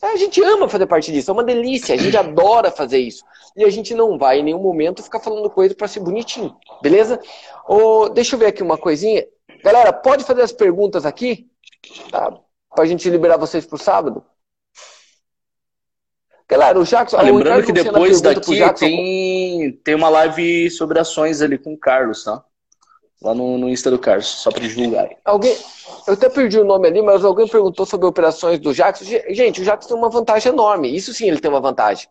[0.03, 3.23] A gente ama fazer parte disso, é uma delícia, a gente adora fazer isso.
[3.55, 7.21] E a gente não vai em nenhum momento ficar falando coisa para ser bonitinho, beleza?
[7.69, 9.27] Oh, deixa eu ver aqui uma coisinha.
[9.63, 11.47] Galera, pode fazer as perguntas aqui,
[12.11, 12.33] tá?
[12.75, 14.25] Pra gente liberar vocês pro sábado.
[16.51, 17.17] Galera, o Jackson.
[17.17, 21.79] Ah, lembrando que depois daqui Jackson, tem, tem uma live sobre ações ali com o
[21.79, 22.43] Carlos, tá?
[23.23, 25.09] Lá no, no Insta do Carlos, só para divulgar.
[25.25, 25.57] Alguém,
[26.09, 29.05] eu até perdi o nome ali, mas alguém perguntou sobre operações do Jackson.
[29.29, 30.95] Gente, o Jackson tem uma vantagem enorme.
[30.95, 32.09] Isso sim, ele tem uma vantagem.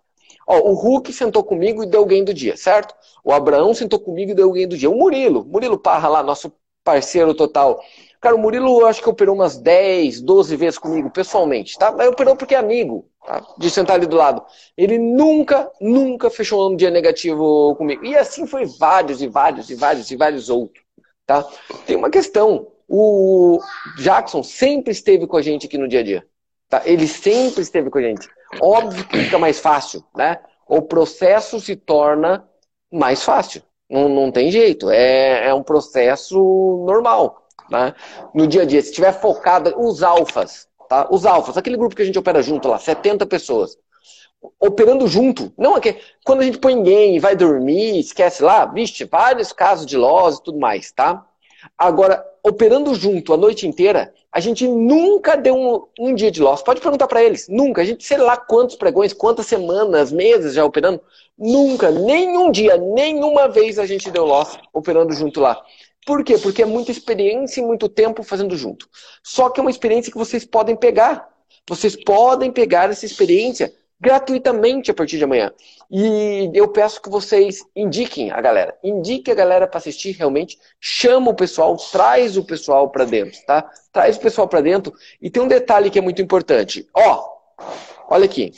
[0.48, 2.96] Ó, o Hulk sentou comigo e deu alguém do dia, certo?
[3.26, 4.90] O Abraão sentou comigo e deu alguém do dia.
[4.90, 7.82] O Murilo, Murilo Parra lá, nosso parceiro total.
[8.22, 11.92] Cara, o Murilo acho que operou umas 10, 12 vezes comigo, pessoalmente, tá?
[11.92, 13.42] Mas operou porque é amigo, tá?
[13.58, 14.44] De sentar ali do lado.
[14.76, 18.06] Ele nunca, nunca fechou um dia negativo comigo.
[18.06, 20.84] E assim foi vários e vários e vários e vários outros.
[21.26, 21.48] Tá?
[21.86, 22.68] Tem uma questão.
[22.88, 23.60] O
[23.98, 26.28] Jackson sempre esteve com a gente aqui no dia a dia.
[26.68, 26.82] Tá?
[26.86, 28.28] Ele sempre esteve com a gente.
[28.60, 30.40] Óbvio que fica mais fácil, né?
[30.68, 32.48] O processo se torna
[32.92, 33.62] mais fácil.
[33.90, 34.90] Não, não tem jeito.
[34.90, 37.48] É, é um processo normal.
[37.70, 37.94] Né?
[38.34, 41.08] No dia a dia, se estiver focado, os alfas, tá?
[41.12, 43.78] Os alfas, aquele grupo que a gente opera junto lá, 70 pessoas.
[44.60, 45.52] Operando junto.
[45.58, 49.52] Não é que quando a gente põe ninguém e vai dormir, esquece lá, vixe, vários
[49.52, 51.26] casos de loss e tudo mais, tá?
[51.78, 56.62] Agora, operando junto a noite inteira, a gente nunca deu um, um dia de loss.
[56.62, 57.48] Pode perguntar para eles.
[57.50, 57.82] Nunca.
[57.82, 61.02] A gente, sei lá quantos pregões, quantas semanas, meses já operando.
[61.38, 65.62] Nunca, nenhum dia, nenhuma vez a gente deu loss operando junto lá.
[66.06, 66.38] Por quê?
[66.38, 68.88] Porque é muita experiência e muito tempo fazendo junto.
[69.24, 71.28] Só que é uma experiência que vocês podem pegar.
[71.68, 75.52] Vocês podem pegar essa experiência gratuitamente a partir de amanhã.
[75.92, 78.78] E eu peço que vocês indiquem a galera.
[78.84, 80.58] Indique a galera para assistir realmente.
[80.80, 83.70] Chama o pessoal, traz o pessoal para dentro, tá?
[83.92, 84.94] Traz o pessoal para dentro.
[85.22, 86.88] E tem um detalhe que é muito importante.
[86.94, 87.28] Ó,
[88.10, 88.54] olha aqui.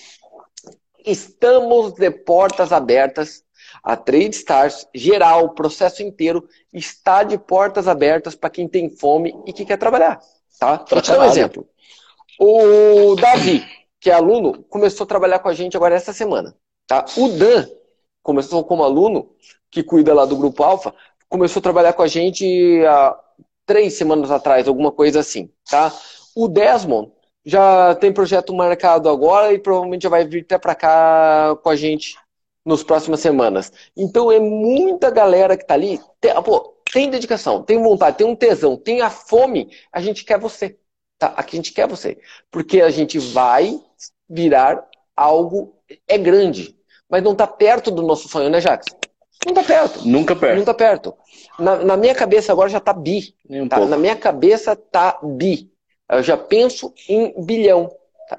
[1.06, 3.44] Estamos de portas abertas.
[3.84, 9.34] A Trade Stars, geral, o processo inteiro, está de portas abertas para quem tem fome
[9.46, 10.20] e que quer trabalhar.
[10.60, 10.86] Tá?
[10.90, 11.68] Vou te dar um exemplo.
[12.40, 13.64] O Davi,
[14.00, 16.56] que é aluno, começou a trabalhar com a gente agora essa semana.
[16.88, 17.06] Tá?
[17.18, 17.68] O Dan
[18.22, 19.32] começou como aluno,
[19.70, 20.94] que cuida lá do Grupo Alfa,
[21.28, 23.18] começou a trabalhar com a gente há
[23.66, 25.50] três semanas atrás, alguma coisa assim.
[25.70, 25.92] Tá?
[26.36, 27.12] O Desmond
[27.46, 31.76] já tem projeto marcado agora e provavelmente já vai vir até para cá com a
[31.76, 32.16] gente
[32.66, 33.72] nos próximas semanas.
[33.96, 36.00] Então é muita galera que tá ali.
[36.20, 39.70] Tem, pô, tem dedicação, tem vontade, tem um tesão, tem a fome.
[39.92, 40.78] A gente quer você.
[41.18, 41.28] Tá?
[41.38, 42.20] Aqui a gente quer você.
[42.50, 43.80] Porque a gente vai
[44.30, 45.76] virar algo.
[46.08, 46.76] É grande,
[47.10, 48.98] mas não está perto do nosso sonho, né, Jackson?
[49.46, 50.08] Não está perto.
[50.08, 50.54] Nunca perto.
[50.54, 51.14] Não está perto.
[51.58, 53.36] Na, na, minha cabeça agora já está bi.
[53.50, 53.80] Um tá?
[53.86, 55.72] Na minha cabeça está bi.
[56.10, 57.92] Eu já penso em bilhão.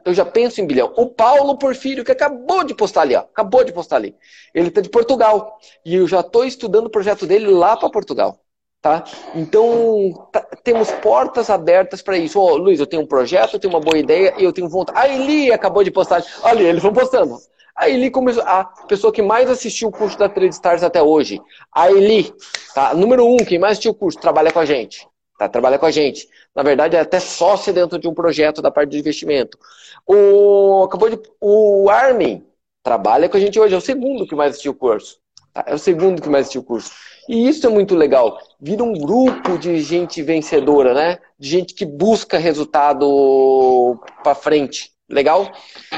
[0.04, 0.92] Eu já penso em bilhão.
[0.96, 4.14] O Paulo Porfírio, que acabou de postar ali, ó, acabou de postar ali.
[4.54, 5.58] Ele está de Portugal.
[5.84, 8.38] E eu já estou estudando o projeto dele lá para Portugal.
[8.80, 9.04] Tá?
[9.34, 12.40] Então, tá, temos portas abertas para isso.
[12.40, 14.98] Oh, Luiz, eu tenho um projeto, eu tenho uma boa ideia e eu tenho vontade.
[14.98, 16.24] A Eli acabou de postar.
[16.42, 17.38] Olha, eles vão postando.
[17.76, 18.42] A Eli começou.
[18.42, 21.40] A pessoa que mais assistiu o curso da Trade Stars até hoje.
[21.72, 22.34] A Eli,
[22.74, 22.92] tá?
[22.92, 25.06] Número um, quem mais assistiu o curso, trabalha com a gente.
[25.38, 25.48] Tá?
[25.48, 26.28] Trabalha com a gente.
[26.54, 29.58] Na verdade, é até sócia dentro de um projeto da parte de investimento.
[30.06, 32.44] O, acabou de, o Armin
[32.82, 33.74] trabalha com a gente hoje.
[33.74, 35.18] É o segundo que mais assistiu o curso.
[35.52, 35.64] Tá?
[35.66, 36.90] É o segundo que mais assistiu o curso.
[37.28, 38.38] E isso é muito legal.
[38.60, 41.18] Vira um grupo de gente vencedora, né?
[41.38, 44.92] De gente que busca resultado para frente.
[45.08, 45.50] Legal?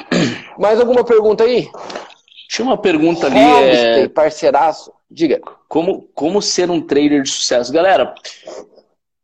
[0.58, 1.68] Mais alguma pergunta aí?
[2.48, 3.38] Tinha uma pergunta ali.
[3.38, 4.08] é...
[4.08, 4.92] parceiraço.
[5.10, 5.40] Diga.
[5.68, 7.72] Como, como ser um trader de sucesso?
[7.72, 8.14] Galera,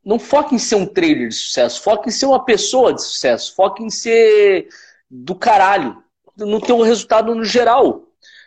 [0.03, 1.81] não foque em ser um trader de sucesso.
[1.81, 3.55] Foque em ser uma pessoa de sucesso.
[3.55, 4.67] Foque em ser
[5.09, 6.03] do caralho.
[6.37, 8.03] No teu resultado no geral.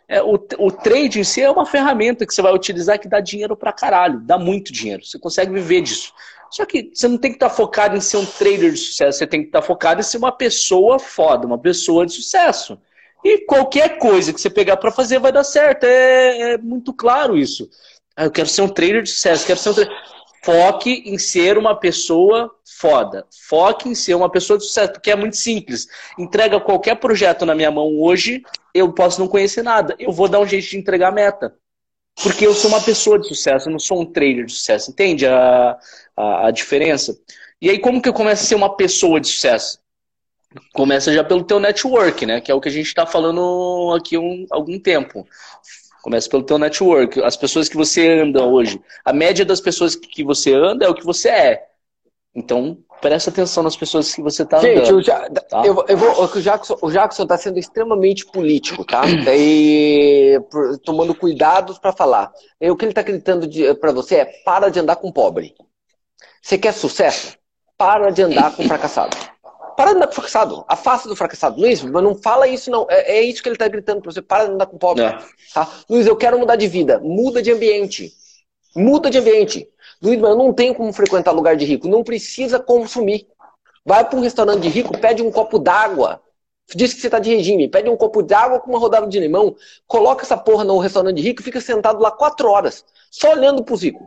[0.09, 3.21] É, o, o trade em si é uma ferramenta que você vai utilizar que dá
[3.21, 5.05] dinheiro pra caralho, dá muito dinheiro.
[5.05, 6.13] Você consegue viver disso.
[6.51, 9.19] Só que você não tem que estar tá focado em ser um trader de sucesso,
[9.19, 12.79] você tem que estar tá focado em ser uma pessoa foda, uma pessoa de sucesso.
[13.25, 15.85] E qualquer coisa que você pegar para fazer vai dar certo.
[15.85, 17.69] É, é, muito claro isso.
[18.15, 19.97] Ah, eu quero ser um trader de sucesso, quero ser um trader.
[20.45, 23.27] Foque em ser uma pessoa foda.
[23.49, 25.89] Foque em ser uma pessoa de sucesso, porque é muito simples.
[26.19, 28.43] Entrega qualquer projeto na minha mão hoje,
[28.75, 29.97] eu posso não conhecer nada.
[29.99, 31.55] Eu vou dar um jeito de entregar a meta.
[32.23, 34.91] Porque eu sou uma pessoa de sucesso, eu não sou um trader de sucesso.
[34.91, 35.79] Entende a,
[36.15, 37.19] a, a diferença?
[37.61, 39.79] E aí, como que eu começo a ser uma pessoa de sucesso?
[40.75, 42.43] Começa já pelo teu network, né?
[42.43, 45.27] Que é o que a gente está falando aqui há um, algum tempo.
[46.05, 47.23] Começa pelo teu network.
[47.23, 48.79] As pessoas que você anda hoje.
[49.03, 51.67] A média das pessoas que você anda é o que você é.
[52.35, 54.99] Então, presta atenção nas pessoas que você tá Gente, andando.
[54.99, 55.63] o, ja, tá?
[55.65, 59.01] eu, eu vou, o Jackson, o Jackson tá sendo extremamente político, tá?
[59.35, 60.39] E,
[60.85, 62.31] tomando cuidados para falar.
[62.61, 63.49] E o que ele tá gritando
[63.81, 65.55] para você é: para de andar com pobre.
[66.43, 67.35] Você quer sucesso?
[67.79, 69.17] Para de andar com fracassado.
[69.77, 70.65] Para de andar com fracassado.
[70.69, 71.61] Afasta do fracassado.
[71.61, 72.87] Luiz, mas não fala isso, não.
[72.89, 74.23] É, é isso que ele tá gritando para você.
[74.23, 75.05] Para de andar com pobre.
[75.05, 75.19] É.
[75.53, 75.69] Tá?
[75.89, 77.01] Luiz, eu quero mudar de vida.
[77.01, 78.13] Muda de ambiente.
[78.77, 79.69] Muda de ambiente.
[80.03, 81.89] Luiz, mas eu não tenho como frequentar lugar de rico.
[81.89, 83.27] Não precisa consumir.
[83.85, 86.21] Vai para um restaurante de rico, pede um copo d'água.
[86.75, 87.69] Diz que você está de regime.
[87.69, 89.55] Pede um copo d'água com uma rodada de limão.
[89.87, 92.85] Coloca essa porra no restaurante de rico e fica sentado lá quatro horas.
[93.11, 94.07] Só olhando pros ricos.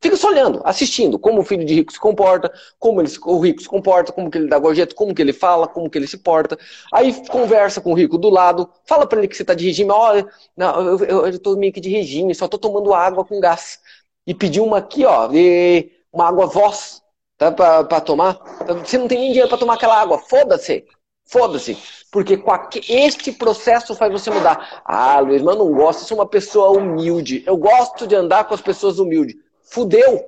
[0.00, 3.62] Fica só olhando, assistindo como o filho de rico se comporta, como ele, o rico
[3.62, 6.18] se comporta, como que ele dá gorjeta, como que ele fala, como que ele se
[6.18, 6.58] porta.
[6.92, 9.90] Aí conversa com o rico do lado, fala para ele que você está de regime.
[9.90, 13.80] Olha, não, eu, tô meio que de regime, só tô tomando água com gás.
[14.26, 17.02] E pedi uma aqui, ó, e uma água voz,
[17.38, 18.38] tá, para tomar.
[18.84, 20.84] Você não tem nem dinheiro para tomar aquela água, foda-se.
[21.24, 21.76] Foda-se.
[22.10, 22.40] Porque
[22.88, 24.82] este processo faz você mudar.
[24.84, 27.42] Ah, Luiz, mas eu não gosto, eu sou uma pessoa humilde.
[27.46, 29.36] Eu gosto de andar com as pessoas humildes.
[29.66, 30.24] Fudeu.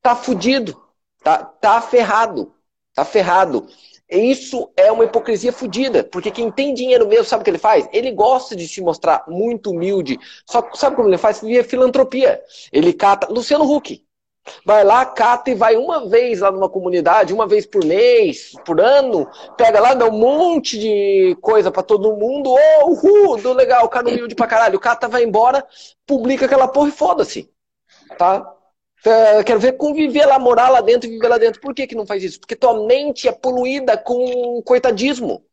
[0.00, 0.80] Tá fudido.
[1.22, 2.54] Tá, tá ferrado.
[2.94, 3.66] Tá ferrado.
[4.10, 7.88] Isso é uma hipocrisia fudida, porque quem tem dinheiro mesmo, sabe o que ele faz?
[7.92, 10.18] Ele gosta de se mostrar muito humilde.
[10.46, 11.40] Só sabe como ele faz?
[11.40, 12.42] Via filantropia.
[12.70, 13.32] Ele cata.
[13.32, 14.04] Luciano Huck.
[14.66, 18.80] Vai lá, cata e vai uma vez lá numa comunidade, uma vez por mês, por
[18.80, 23.88] ano, pega lá, dá um monte de coisa pra todo mundo, ô, uhul, do legal,
[23.88, 24.78] cara humilde pra caralho.
[24.78, 25.64] O cata vai embora,
[26.04, 27.48] publica aquela porra e foda-se.
[28.16, 28.54] Tá?
[29.04, 31.60] É, Quero ver conviver lá, morar lá dentro e viver lá dentro.
[31.60, 32.40] Por que, que não faz isso?
[32.40, 35.44] Porque tua mente é poluída com coitadismo.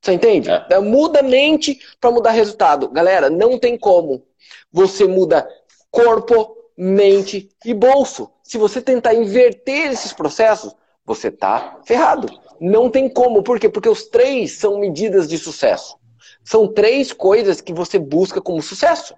[0.00, 0.50] Você entende?
[0.50, 0.78] É.
[0.80, 2.88] Muda a mente para mudar resultado.
[2.88, 4.24] Galera, não tem como.
[4.72, 5.48] Você muda
[5.90, 8.30] corpo, mente e bolso.
[8.42, 12.28] Se você tentar inverter esses processos, você tá ferrado.
[12.60, 13.42] Não tem como.
[13.42, 13.68] Por quê?
[13.68, 15.96] Porque os três são medidas de sucesso.
[16.44, 19.14] São três coisas que você busca como sucesso.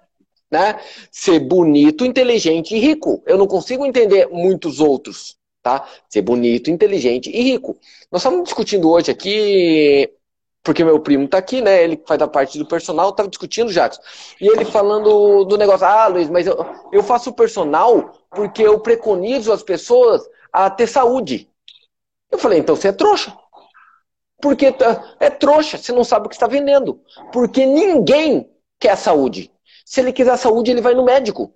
[0.55, 0.79] Né?
[1.11, 3.21] Ser bonito, inteligente e rico.
[3.25, 5.35] Eu não consigo entender muitos outros.
[5.61, 5.85] Tá?
[6.07, 7.77] Ser bonito, inteligente e rico.
[8.09, 10.09] Nós estamos discutindo hoje aqui,
[10.63, 11.83] porque meu primo está aqui, né?
[11.83, 13.99] Ele faz a parte do personal, estava discutindo, Jacques.
[14.39, 19.51] E ele falando do negócio, ah, Luiz, mas eu, eu faço personal porque eu preconizo
[19.51, 20.21] as pessoas
[20.53, 21.49] a ter saúde.
[22.31, 23.35] Eu falei, então você é trouxa.
[24.41, 24.73] Porque
[25.19, 27.01] é trouxa, você não sabe o que está vendendo.
[27.33, 29.51] Porque ninguém quer saúde.
[29.85, 31.53] Se ele quiser saúde, ele vai no médico.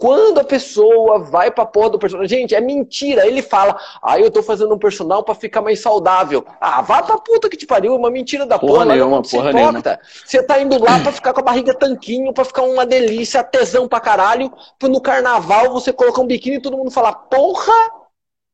[0.00, 2.24] Quando a pessoa vai pra porra do personal.
[2.24, 3.26] Gente, é mentira.
[3.26, 6.46] Ele fala, ah, eu tô fazendo um personal pra ficar mais saudável.
[6.60, 7.92] Ah, vai pra puta que te pariu.
[7.94, 8.84] É uma mentira da Porra porra.
[8.86, 10.00] nenhuma, porra importa.
[10.24, 13.88] Você tá indo lá pra ficar com a barriga tanquinho, pra ficar uma delícia, tesão
[13.88, 14.52] pra caralho.
[14.78, 17.74] Pra no carnaval você colocar um biquíni e todo mundo falar, porra,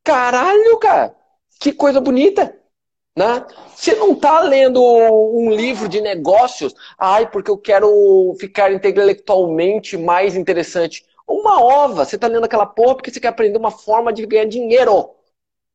[0.03, 1.15] caralho, cara.
[1.61, 2.57] Que coisa bonita.
[3.17, 3.47] Né?
[3.75, 10.35] Você não está lendo um livro de negócios, ai, porque eu quero ficar intelectualmente mais
[10.35, 11.05] interessante.
[11.27, 14.47] Uma ova, você está lendo aquela porra porque você quer aprender uma forma de ganhar
[14.47, 15.11] dinheiro.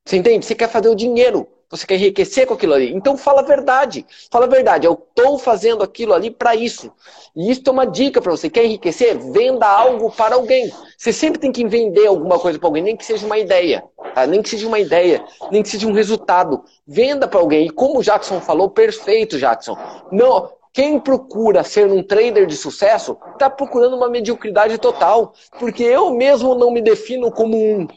[0.06, 0.45] Você entende?
[0.45, 1.47] Você quer fazer o dinheiro.
[1.70, 2.92] Você quer enriquecer com aquilo ali.
[2.92, 4.04] Então fala a verdade.
[4.32, 4.88] Fala a verdade.
[4.88, 6.92] Eu estou fazendo aquilo ali para isso.
[7.36, 8.50] E isso é uma dica para você.
[8.50, 9.18] Quer enriquecer?
[9.32, 10.72] Venda algo para alguém.
[10.98, 13.84] Você sempre tem que vender alguma coisa para alguém, nem que seja uma ideia.
[14.16, 14.26] Tá?
[14.26, 16.64] Nem que seja uma ideia, nem que seja um resultado.
[16.88, 17.68] Venda para alguém.
[17.68, 19.78] E como o Jackson falou, perfeito, Jackson.
[20.12, 25.34] Não, quem procura ser um trader de sucesso está procurando uma mediocridade total.
[25.60, 27.88] Porque eu mesmo não me defino como um.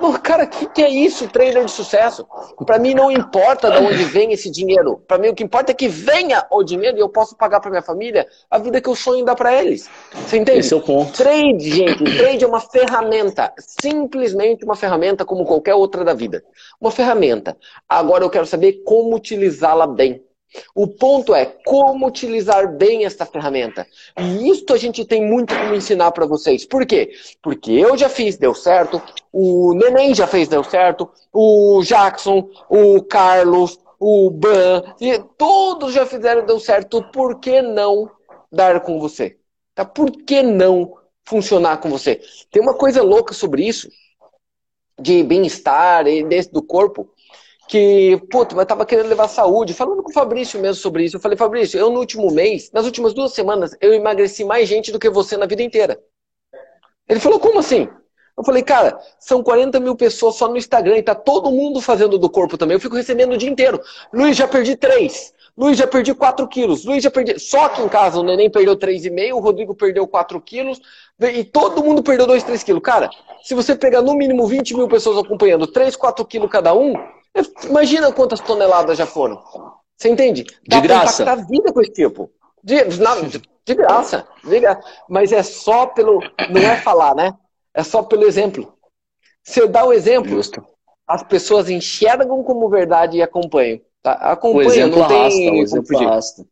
[0.00, 2.26] Não, cara, o que, que é isso, trader de sucesso?
[2.64, 5.02] Para mim não importa de onde vem esse dinheiro.
[5.06, 7.70] Para mim o que importa é que venha o dinheiro e eu posso pagar para
[7.70, 9.88] minha família a vida que eu sonho dar para eles.
[10.12, 10.60] Você entende?
[10.60, 11.12] Esse é o ponto.
[11.12, 16.44] Trade, gente, trade é uma ferramenta, simplesmente uma ferramenta como qualquer outra da vida.
[16.80, 17.56] Uma ferramenta.
[17.88, 20.22] Agora eu quero saber como utilizá-la bem.
[20.74, 23.86] O ponto é como utilizar bem esta ferramenta.
[24.18, 26.64] E isto a gente tem muito como ensinar para vocês.
[26.64, 27.12] Por quê?
[27.42, 29.00] Porque eu já fiz, deu certo.
[29.32, 31.08] O Neném já fez, deu certo.
[31.32, 37.02] O Jackson, o Carlos, o Ban, e todos já fizeram, deu certo.
[37.12, 38.10] Por que não
[38.50, 39.36] dar com você?
[39.74, 39.84] Tá?
[39.84, 40.94] Por que não
[41.24, 42.20] funcionar com você?
[42.50, 43.88] Tem uma coisa louca sobre isso,
[44.98, 47.08] de bem-estar e desse do corpo,
[47.70, 49.72] que, puta, mas tava querendo levar saúde.
[49.72, 52.84] Falando com o Fabrício mesmo sobre isso, eu falei, Fabrício, eu no último mês, nas
[52.84, 55.96] últimas duas semanas, eu emagreci mais gente do que você na vida inteira.
[57.08, 57.88] Ele falou, como assim?
[58.36, 62.18] Eu falei, cara, são 40 mil pessoas só no Instagram e tá todo mundo fazendo
[62.18, 62.74] do corpo também.
[62.74, 63.80] Eu fico recebendo o dia inteiro.
[64.12, 65.32] Luiz, já perdi três.
[65.56, 66.84] Luiz, já perdi 4 quilos.
[66.84, 67.38] Luiz, já perdi.
[67.38, 70.80] Só que em casa o neném perdeu 3,5, o Rodrigo perdeu 4 quilos.
[71.20, 72.82] E todo mundo perdeu 2, 3 quilos.
[72.82, 73.10] Cara,
[73.44, 76.94] se você pegar no mínimo 20 mil pessoas acompanhando, 3, 4 quilos cada um,
[77.64, 79.42] imagina quantas toneladas já foram.
[79.96, 80.44] Você entende?
[80.66, 81.30] Dá de graça.
[81.30, 82.30] A vida com esse tipo.
[82.62, 83.16] De, na,
[83.64, 84.26] de graça.
[84.44, 84.80] De graça.
[85.08, 86.20] Mas é só pelo.
[86.50, 87.34] Não é falar, né?
[87.74, 88.74] É só pelo exemplo.
[89.42, 90.64] Se eu dar o exemplo, Justo.
[91.06, 93.80] as pessoas enxergam como verdade e acompanham.
[94.02, 94.12] Tá?
[94.12, 96.46] Acompanha, o exemplo não tem arrasta, o exemplo arrasta.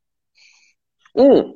[1.17, 1.55] Hum.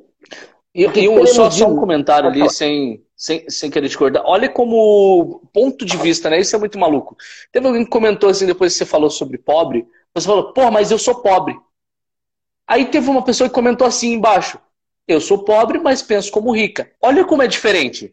[0.75, 4.25] E, e um, só, só um comentário ali, sem, sem, sem querer discordar.
[4.27, 6.41] Olha como ponto de vista, né?
[6.41, 7.17] Isso é muito maluco.
[7.53, 10.91] Teve alguém que comentou assim, depois que você falou sobre pobre, você falou, pô, mas
[10.91, 11.57] eu sou pobre.
[12.67, 14.59] Aí teve uma pessoa que comentou assim embaixo,
[15.07, 16.91] eu sou pobre, mas penso como rica.
[17.01, 18.13] Olha como é diferente.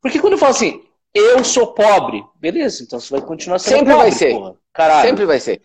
[0.00, 0.82] Porque quando eu falo assim,
[1.12, 4.08] eu sou pobre, beleza, então você vai continuar sendo Sempre pobre.
[4.08, 4.54] Vai ser.
[4.72, 5.08] Caralho.
[5.08, 5.60] Sempre vai ser.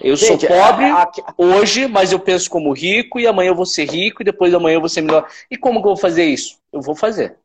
[0.00, 3.56] Eu Gente, sou pobre a, a, hoje, mas eu penso como rico, e amanhã eu
[3.56, 5.28] vou ser rico, e depois amanhã eu vou ser melhor.
[5.50, 6.56] E como que eu vou fazer isso?
[6.72, 7.36] Eu vou fazer.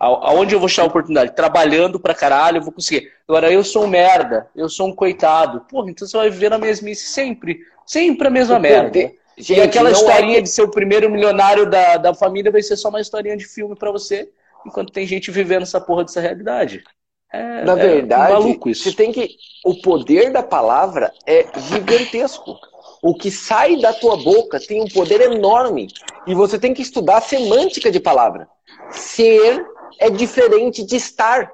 [0.00, 1.34] Aonde eu vou achar a oportunidade?
[1.34, 3.10] Trabalhando pra caralho, eu vou conseguir.
[3.26, 5.60] Agora, eu sou um merda, eu sou um coitado.
[5.68, 7.60] Porra, então você vai viver na mesmice sempre.
[7.84, 8.96] Sempre a mesma merda.
[9.36, 10.40] Gente, e aquela historinha é...
[10.40, 13.74] de ser o primeiro milionário da, da família vai ser só uma historinha de filme
[13.74, 14.30] para você,
[14.64, 16.82] enquanto tem gente vivendo essa porra dessa realidade.
[17.32, 18.84] É, Na é verdade, é maluco isso.
[18.84, 19.36] você tem que.
[19.64, 22.56] O poder da palavra é gigantesco.
[23.02, 25.88] O que sai da tua boca tem um poder enorme.
[26.26, 28.48] E você tem que estudar a semântica de palavra.
[28.90, 29.64] Ser
[29.98, 31.52] é diferente de estar.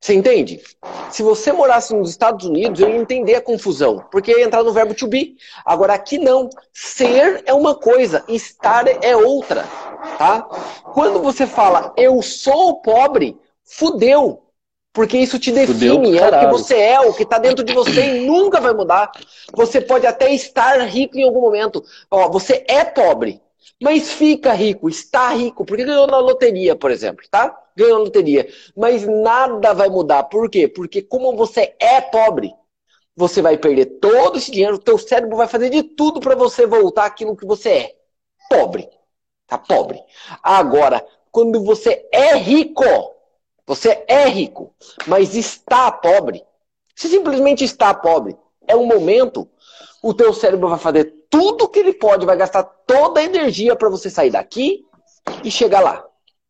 [0.00, 0.62] Você entende?
[1.10, 4.72] Se você morasse nos Estados Unidos, eu ia entender a confusão, porque ia entrar no
[4.72, 5.36] verbo to be.
[5.64, 6.48] Agora aqui não.
[6.72, 9.64] Ser é uma coisa, estar é outra,
[10.16, 10.42] tá?
[10.94, 14.44] Quando você fala eu sou pobre, fudeu.
[14.92, 18.16] Porque isso te define, é o que você é, o que está dentro de você
[18.16, 19.12] e nunca vai mudar.
[19.54, 21.84] Você pode até estar rico em algum momento.
[22.10, 23.40] Ó, você é pobre,
[23.80, 27.56] mas fica rico, está rico, porque ganhou na loteria, por exemplo, tá?
[27.76, 28.48] Ganhou na loteria.
[28.76, 30.24] Mas nada vai mudar.
[30.24, 30.66] Por quê?
[30.66, 32.52] Porque como você é pobre,
[33.16, 36.66] você vai perder todo esse dinheiro, o teu cérebro vai fazer de tudo para você
[36.66, 37.96] voltar aquilo que você é.
[38.48, 38.88] Pobre.
[39.46, 40.00] Tá pobre.
[40.42, 42.84] Agora, quando você é rico,
[43.66, 44.74] você é rico,
[45.06, 46.44] mas está pobre.
[46.94, 49.48] Se simplesmente está pobre, é um momento,
[50.02, 53.88] o teu cérebro vai fazer tudo que ele pode, vai gastar toda a energia para
[53.88, 54.84] você sair daqui
[55.44, 56.04] e chegar lá.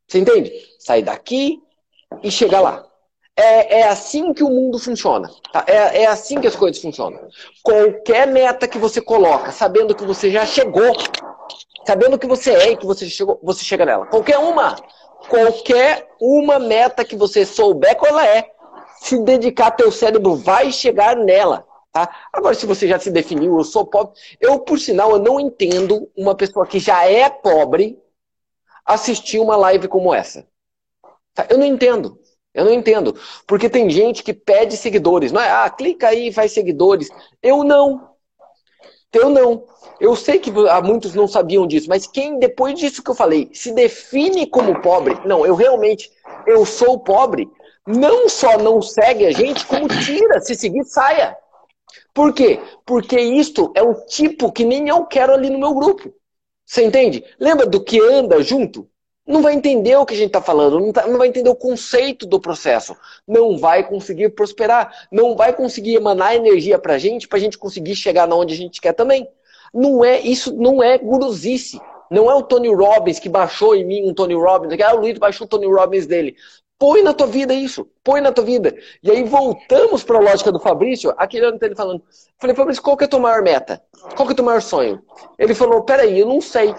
[0.06, 0.52] Você entende?
[0.78, 1.60] Sair daqui
[2.22, 2.84] e chegar lá.
[3.36, 5.30] É, é assim que o mundo funciona.
[5.52, 5.64] Tá?
[5.66, 7.20] É, é assim que as coisas funcionam.
[7.62, 10.92] Qualquer meta que você coloca, sabendo que você já chegou,
[11.86, 14.06] sabendo que você é e que você chegou, você chega nela.
[14.06, 14.76] Qualquer uma
[15.28, 18.50] qualquer uma meta que você souber qual ela é,
[19.00, 21.67] se dedicar, teu cérebro vai chegar nela.
[21.98, 22.28] Tá?
[22.32, 24.12] Agora, se você já se definiu, eu sou pobre.
[24.40, 27.98] Eu, por sinal, eu não entendo uma pessoa que já é pobre
[28.86, 30.46] assistir uma live como essa.
[31.34, 31.44] Tá?
[31.50, 32.20] Eu não entendo.
[32.54, 33.16] Eu não entendo.
[33.48, 35.32] Porque tem gente que pede seguidores.
[35.32, 37.08] Não é, ah, clica aí e faz seguidores.
[37.42, 38.10] Eu não.
[39.12, 39.66] Eu não.
[39.98, 40.52] Eu sei que
[40.84, 45.18] muitos não sabiam disso, mas quem, depois disso que eu falei, se define como pobre,
[45.24, 46.08] não, eu realmente,
[46.46, 47.50] eu sou pobre,
[47.84, 51.36] não só não segue a gente, como tira, se seguir, saia.
[52.18, 52.58] Por quê?
[52.84, 56.12] Porque isto é um tipo que nem eu quero ali no meu grupo.
[56.66, 57.24] Você entende?
[57.38, 58.88] Lembra do que anda junto?
[59.24, 61.54] Não vai entender o que a gente está falando, não, tá, não vai entender o
[61.54, 67.28] conceito do processo, não vai conseguir prosperar, não vai conseguir emanar energia para a gente,
[67.28, 69.28] para a gente conseguir chegar na onde a gente quer também.
[69.72, 71.80] Não é isso, não é guruzice.
[72.10, 75.16] Não é o Tony Robbins que baixou em mim um Tony Robbins, ah, o Luiz
[75.18, 76.34] baixou o Tony Robbins dele.
[76.78, 78.74] Põe na tua vida isso, põe na tua vida.
[79.02, 82.02] E aí voltamos para a lógica do Fabrício, aquele ano ele falando.
[82.38, 83.82] Falei, Fabrício, qual que é a tua maior meta?
[84.14, 85.02] Qual que é o teu maior sonho?
[85.36, 86.72] Ele falou, peraí, eu não sei.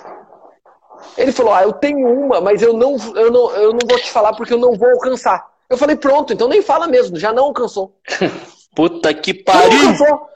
[1.18, 4.10] Ele falou, ah, eu tenho uma, mas eu não, eu não, eu não vou te
[4.10, 5.46] falar porque eu não vou alcançar.
[5.70, 7.96] Eu falei, pronto, então nem fala mesmo, já não alcançou.
[8.74, 9.70] Puta que pariu!
[9.70, 10.30] Já não alcançou.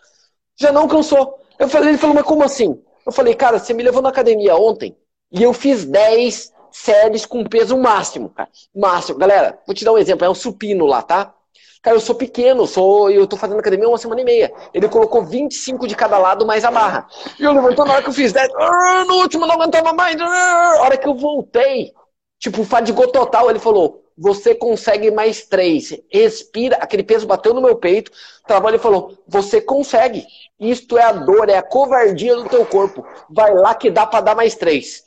[0.57, 1.39] Já não alcançou.
[1.57, 2.81] Eu falei, ele falou, mas como assim?
[3.05, 4.95] Eu falei, cara, você me levou na academia ontem
[5.31, 8.49] e eu fiz 10 séries com peso máximo, cara.
[8.75, 9.19] Máximo.
[9.19, 11.33] Galera, vou te dar um exemplo, é um supino lá, tá?
[11.81, 14.53] Cara, eu sou pequeno, sou, eu tô fazendo academia uma semana e meia.
[14.73, 17.07] Ele colocou 25 de cada lado mais a barra.
[17.37, 18.49] E eu levantou na hora que eu fiz 10.
[18.57, 20.15] Ah, no último não aguentava mais.
[20.19, 21.91] Ah, hora que eu voltei,
[22.39, 25.93] tipo, fadigou total, ele falou: você consegue mais três.
[26.09, 28.11] Respira, aquele peso bateu no meu peito,
[28.47, 30.25] travou e falou: você consegue.
[30.59, 33.05] Isto é a dor, é a covardia do teu corpo.
[33.29, 35.03] Vai lá que dá para dar mais três.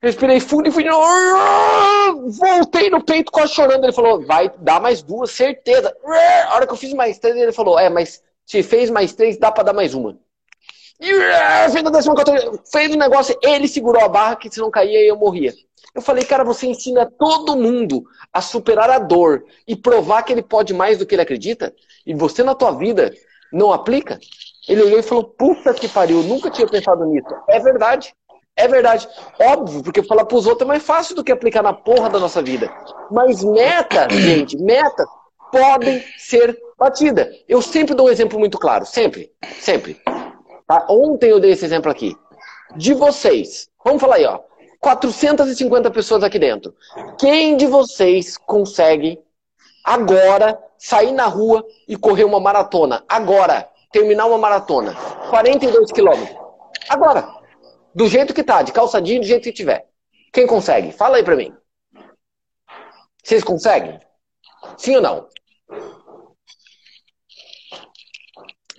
[0.00, 0.84] Respirei fundo e fui.
[2.38, 3.84] Voltei no peito quase chorando.
[3.84, 5.94] Ele falou: vai dar mais duas, certeza.
[6.48, 9.38] A hora que eu fiz mais três, ele falou: é, mas se fez mais três,
[9.38, 10.18] dá para dar mais uma.
[11.70, 12.14] fez a décima
[12.72, 15.52] fez o negócio, ele segurou a barra que se não caía eu morria.
[15.94, 20.42] Eu falei, cara, você ensina todo mundo a superar a dor e provar que ele
[20.42, 21.74] pode mais do que ele acredita,
[22.06, 23.12] e você na tua vida
[23.52, 24.18] não aplica?
[24.68, 27.28] Ele olhou e falou, puta que pariu, nunca tinha pensado nisso.
[27.48, 28.14] É verdade.
[28.58, 29.08] É verdade.
[29.38, 32.42] Óbvio, porque falar pros outros é mais fácil do que aplicar na porra da nossa
[32.42, 32.68] vida.
[33.08, 35.06] Mas meta, gente, meta
[35.52, 37.28] podem ser batidas.
[37.48, 38.84] Eu sempre dou um exemplo muito claro.
[38.84, 39.30] Sempre.
[39.60, 39.96] Sempre.
[40.66, 40.84] Tá?
[40.90, 42.16] Ontem eu dei esse exemplo aqui.
[42.76, 43.68] De vocês.
[43.84, 44.40] Vamos falar aí, ó.
[44.80, 46.74] 450 pessoas aqui dentro.
[47.18, 49.20] Quem de vocês consegue
[49.84, 53.04] agora sair na rua e correr uma maratona?
[53.08, 53.68] Agora.
[53.92, 54.94] Terminar uma maratona.
[55.30, 56.36] 42 quilômetros.
[56.90, 57.37] Agora.
[57.98, 59.88] Do jeito que tá, de calçadinho, do jeito que tiver.
[60.32, 60.92] Quem consegue?
[60.92, 61.52] Fala aí pra mim.
[63.24, 63.98] Vocês conseguem?
[64.76, 65.28] Sim ou não?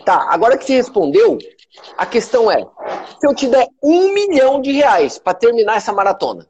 [0.06, 1.38] Tá, agora que você respondeu,
[1.98, 2.66] a questão é:
[3.20, 6.48] se eu te der um milhão de reais para terminar essa maratona,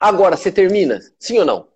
[0.00, 0.98] agora você termina?
[1.16, 1.68] Sim ou não?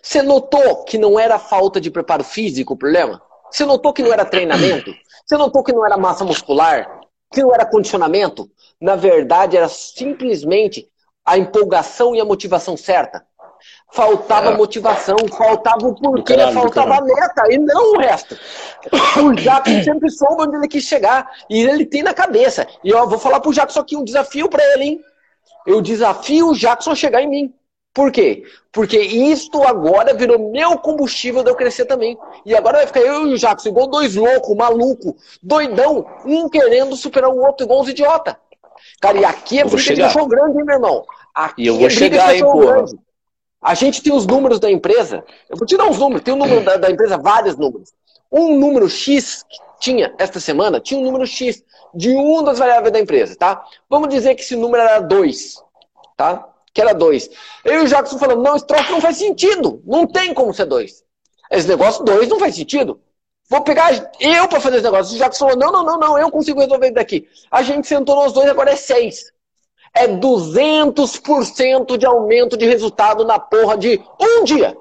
[0.00, 3.20] Você notou que não era falta de preparo físico o problema?
[3.50, 4.94] Você notou que não era treinamento?
[5.26, 6.97] Você notou que não era massa muscular?
[7.36, 8.50] Não era condicionamento?
[8.80, 10.88] Na verdade, era simplesmente
[11.24, 13.26] a empolgação e a motivação certa.
[13.92, 14.56] Faltava é.
[14.56, 18.38] motivação, faltava o porquê, caralho, faltava a meta, e não o resto.
[19.22, 21.28] O Jackson sempre soube onde ele quis chegar.
[21.50, 22.66] E ele tem na cabeça.
[22.84, 25.00] E eu vou falar pro Jackson aqui um desafio para ele, hein?
[25.66, 27.54] Eu desafio o Jackson a chegar em mim.
[27.98, 28.44] Por quê?
[28.70, 32.16] Porque isto agora virou meu combustível de eu crescer também.
[32.46, 36.94] E agora vai ficar eu e o Jackson igual dois loucos, maluco, doidão, um querendo
[36.94, 38.38] superar o outro igual os idiota.
[39.00, 41.04] Cara, e aqui é briga de cachorro grande, hein, meu irmão?
[41.34, 42.74] Aqui e eu vou é chegar, hein, porra.
[42.74, 43.00] Grande.
[43.60, 45.24] A gente tem os números da empresa.
[45.50, 46.22] Eu vou te dar uns números.
[46.22, 47.92] Tem o um número da, da, empresa, vários números.
[48.30, 52.92] Um número X que tinha esta semana, tinha um número X de uma das variáveis
[52.92, 53.60] da empresa, tá?
[53.90, 55.56] Vamos dizer que esse número era 2,
[56.16, 56.48] tá?
[56.78, 57.28] Que era 2.
[57.64, 59.82] Eu e o Jackson falando, não, esse troço não faz sentido.
[59.84, 61.02] Não tem como ser 2.
[61.50, 63.00] Esse negócio 2 não faz sentido.
[63.50, 65.16] Vou pegar eu para fazer esse negócio.
[65.16, 67.26] O Jackson falou, não, não, não, não, eu consigo resolver daqui.
[67.50, 69.32] A gente sentou nós dois, agora é 6
[69.92, 74.76] é 200% de aumento de resultado na porra de um dia.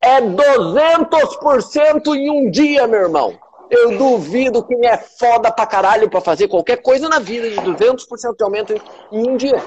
[0.00, 3.38] É 200% em um dia, meu irmão.
[3.70, 8.36] Eu duvido quem é foda pra caralho pra fazer qualquer coisa na vida de 200%
[8.36, 8.74] de aumento
[9.12, 9.62] em um dia.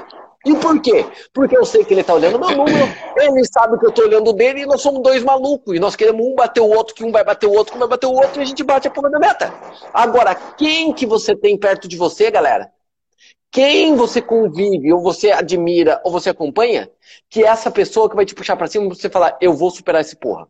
[0.46, 1.06] E por quê?
[1.34, 4.34] Porque eu sei que ele tá olhando meu número, ele sabe que eu tô olhando
[4.34, 5.76] dele e nós somos dois malucos.
[5.76, 7.82] E nós queremos um bater o outro, que um vai bater o outro, que um
[7.82, 9.54] vai bater o outro e a gente bate a porra da meta.
[9.94, 12.72] Agora, quem que você tem perto de você, galera?
[13.52, 16.89] quem você convive, ou você admira, ou você acompanha,
[17.30, 19.70] que é essa pessoa que vai te puxar para cima e você falar, eu vou
[19.70, 20.48] superar esse porra.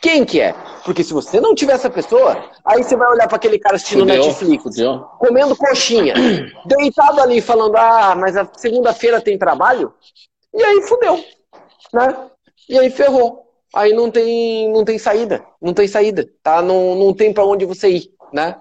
[0.00, 0.54] Quem que é?
[0.84, 4.00] Porque se você não tiver essa pessoa, aí você vai olhar para aquele cara assistindo
[4.00, 4.24] Fudeu.
[4.24, 4.98] Netflix, Fudeu.
[5.18, 6.14] comendo coxinha,
[6.64, 9.92] deitado ali falando, ah, mas a segunda-feira tem trabalho,
[10.54, 11.22] e aí fudeu,
[11.92, 12.30] né?
[12.68, 13.46] E aí ferrou.
[13.72, 16.60] Aí não tem, não tem saída, não tem saída, tá?
[16.60, 18.56] Não, não tem para onde você ir, né?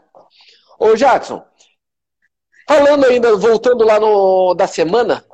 [0.78, 1.43] Ô Jackson,
[2.70, 5.26] Falando ainda, voltando lá no da semana.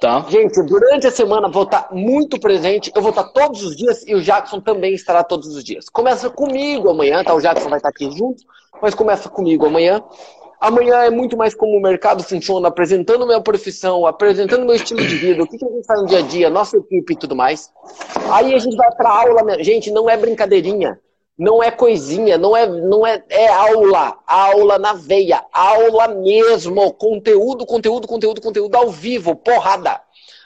[0.00, 0.24] Tá.
[0.28, 2.92] Gente, durante a semana vou estar muito presente.
[2.94, 5.88] Eu vou estar todos os dias e o Jackson também estará todos os dias.
[5.88, 7.34] Começa comigo amanhã, tá?
[7.34, 8.42] O Jackson vai estar aqui junto,
[8.80, 10.02] mas começa comigo amanhã.
[10.58, 15.16] Amanhã é muito mais como o mercado funciona, apresentando minha profissão, apresentando meu estilo de
[15.16, 17.36] vida, o que, que a gente faz no dia a dia, nossa equipe e tudo
[17.36, 17.70] mais.
[18.32, 20.98] Aí a gente vai para aula, gente, não é brincadeirinha.
[21.38, 27.66] Não é coisinha, não é, não é, é aula, aula na veia, aula mesmo, conteúdo,
[27.66, 30.00] conteúdo, conteúdo, conteúdo ao vivo, porrada.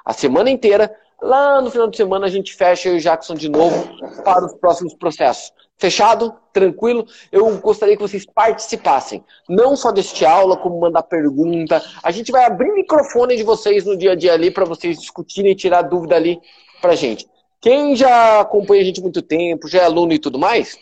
[0.05, 3.35] A semana inteira, lá no final de semana a gente fecha eu e o Jackson
[3.35, 3.89] de novo
[4.25, 5.53] para os próximos processos.
[5.79, 6.35] Fechado?
[6.53, 7.07] Tranquilo?
[7.31, 11.83] Eu gostaria que vocês participassem, não só deste aula, como mandar pergunta.
[12.03, 15.53] A gente vai abrir microfone de vocês no dia a dia ali para vocês discutirem
[15.53, 16.39] e tirar dúvida ali
[16.83, 17.27] pra gente.
[17.61, 20.79] Quem já acompanha a gente há muito tempo, já é aluno e tudo mais,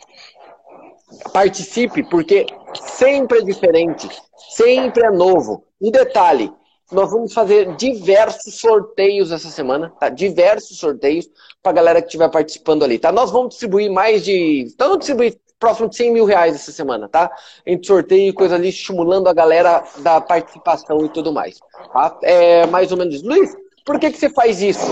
[1.32, 4.08] participe, porque sempre é diferente,
[4.50, 5.64] sempre é novo.
[5.80, 6.52] E detalhe,
[6.92, 10.08] nós vamos fazer diversos sorteios essa semana, tá?
[10.08, 11.28] Diversos sorteios
[11.62, 13.10] para a galera que estiver participando ali, tá?
[13.12, 14.64] Nós vamos distribuir mais de.
[14.78, 17.30] Nós vamos distribuir próximo de 100 mil reais essa semana, tá?
[17.66, 21.58] Entre sorteio e coisa ali, estimulando a galera da participação e tudo mais.
[21.92, 22.18] Tá?
[22.22, 23.22] É mais ou menos.
[23.22, 23.54] Luiz,
[23.84, 24.86] por que, que você faz isso?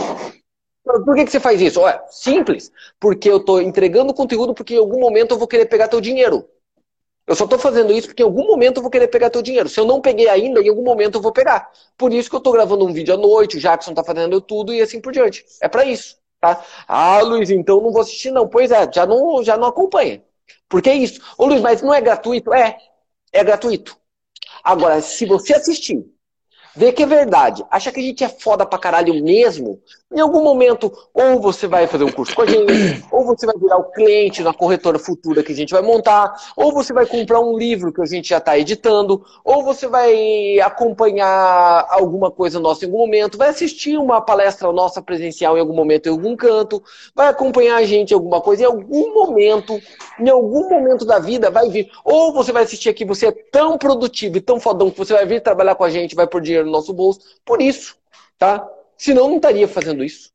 [0.87, 1.81] Por que, que você faz isso?
[1.81, 2.71] Olha, simples.
[3.01, 6.49] Porque eu estou entregando conteúdo porque em algum momento eu vou querer pegar teu dinheiro.
[7.27, 9.69] Eu só estou fazendo isso porque em algum momento eu vou querer pegar teu dinheiro.
[9.69, 11.69] Se eu não peguei ainda, em algum momento eu vou pegar.
[11.99, 14.73] Por isso que eu estou gravando um vídeo à noite, o Jackson está fazendo tudo
[14.73, 15.45] e assim por diante.
[15.61, 16.65] É para isso, tá?
[16.87, 18.47] Ah, Luiz, então não vou assistir não.
[18.49, 20.23] Pois é, já não, já não acompanha.
[20.69, 21.21] Porque é isso.
[21.37, 22.55] Ô Luiz, mas não é gratuito?
[22.55, 22.79] É.
[23.33, 23.97] é gratuito.
[24.63, 26.05] Agora, se você assistir
[26.77, 29.81] vê que é verdade, acha que a gente é foda pra caralho mesmo,
[30.13, 33.57] em algum momento, ou você vai fazer um curso com a gente, ou você vai
[33.59, 37.41] virar o cliente na corretora futura que a gente vai montar, ou você vai comprar
[37.41, 42.85] um livro que a gente já está editando, ou você vai acompanhar alguma coisa nossa
[42.85, 46.83] em algum momento, vai assistir uma palestra nossa presencial em algum momento, em algum canto,
[47.15, 49.81] vai acompanhar a gente em alguma coisa, em algum momento,
[50.21, 53.77] em algum momento da vida vai vir, ou você vai assistir aqui, você é tão
[53.77, 56.66] produtivo e tão fodão que você vai vir trabalhar com a gente, vai por dinheiro
[56.67, 57.97] no nosso bolso, por isso,
[58.39, 58.67] tá?
[58.97, 60.31] Senão não estaria fazendo isso.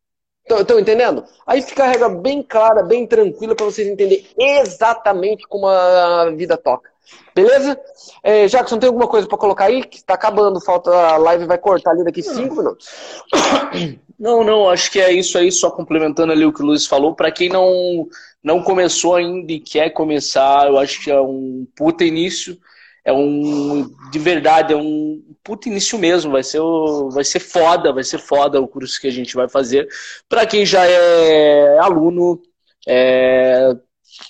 [0.49, 1.23] Estão entendendo?
[1.45, 6.57] Aí fica a regra bem clara, bem tranquila para vocês entenderem exatamente como a vida
[6.57, 6.89] toca.
[7.33, 7.79] Beleza?
[8.23, 9.83] É, Jackson, tem alguma coisa para colocar aí?
[9.83, 12.87] Que está acabando, falta a live, vai cortar ali daqui cinco minutos.
[14.21, 17.15] Não, não, acho que é isso aí, só complementando ali o que o Luiz falou.
[17.15, 18.07] Para quem não,
[18.43, 22.55] não começou ainda e quer começar, eu acho que é um puta início
[23.03, 26.31] é um de verdade é um puto início mesmo.
[26.31, 26.61] Vai ser
[27.11, 29.87] vai ser foda vai ser foda o curso que a gente vai fazer.
[30.29, 32.41] Para quem já é aluno
[32.87, 33.75] é,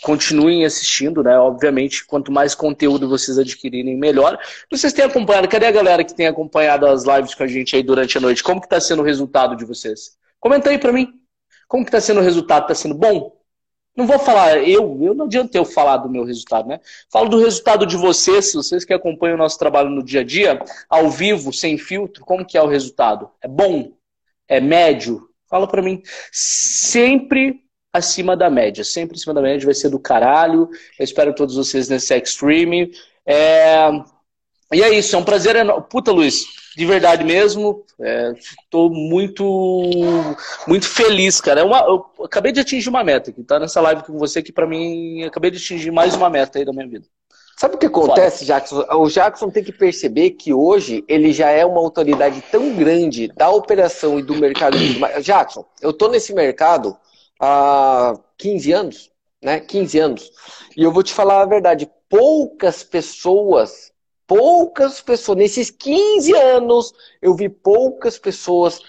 [0.01, 1.37] continuem assistindo né?
[1.37, 4.39] Obviamente quanto mais conteúdo vocês adquirirem melhor.
[4.69, 5.47] Vocês têm acompanhado.
[5.47, 8.43] Cadê a galera que tem acompanhado as lives com a gente aí durante a noite?
[8.43, 10.17] Como que está sendo o resultado de vocês?
[10.39, 11.07] Comenta aí para mim.
[11.67, 12.63] Como que está sendo o resultado?
[12.63, 13.40] Está sendo bom
[14.01, 16.79] não vou falar, eu, eu não adianta eu falar do meu resultado, né?
[17.11, 20.59] Falo do resultado de vocês, vocês que acompanham o nosso trabalho no dia a dia,
[20.89, 23.29] ao vivo, sem filtro, como que é o resultado?
[23.41, 23.91] É bom?
[24.47, 25.29] É médio?
[25.47, 26.01] Fala para mim.
[26.31, 27.61] Sempre
[27.93, 30.69] acima da média, sempre acima da média, vai ser do caralho.
[30.97, 32.91] Eu espero todos vocês nesse Extreme.
[33.25, 33.87] É...
[34.73, 35.85] E é isso, é um prazer enorme.
[35.89, 36.45] Puta, Luiz,
[36.75, 37.83] de verdade mesmo.
[38.63, 41.61] Estou é, muito, muito feliz, cara.
[41.61, 44.51] É uma, eu acabei de atingir uma meta aqui, tá nessa live com você que
[44.51, 47.05] para mim acabei de atingir mais uma meta aí da minha vida.
[47.57, 48.83] Sabe o que acontece, Jackson?
[48.89, 53.51] O Jackson tem que perceber que hoje ele já é uma autoridade tão grande da
[53.51, 54.77] operação e do mercado.
[55.21, 56.97] Jackson, eu tô nesse mercado
[57.39, 59.11] há 15 anos,
[59.43, 59.59] né?
[59.59, 60.31] 15 anos.
[60.75, 63.90] E eu vou te falar a verdade, poucas pessoas
[64.31, 68.79] poucas pessoas, nesses 15 anos, eu vi poucas pessoas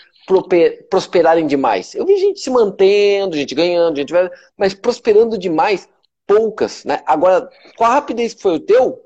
[0.89, 1.97] prosperarem demais.
[1.97, 4.13] Eu vi gente se mantendo, gente ganhando, gente
[4.57, 5.89] mas prosperando demais,
[6.29, 7.03] poucas, né?
[7.05, 9.01] Agora, com a rapidez que foi o teu,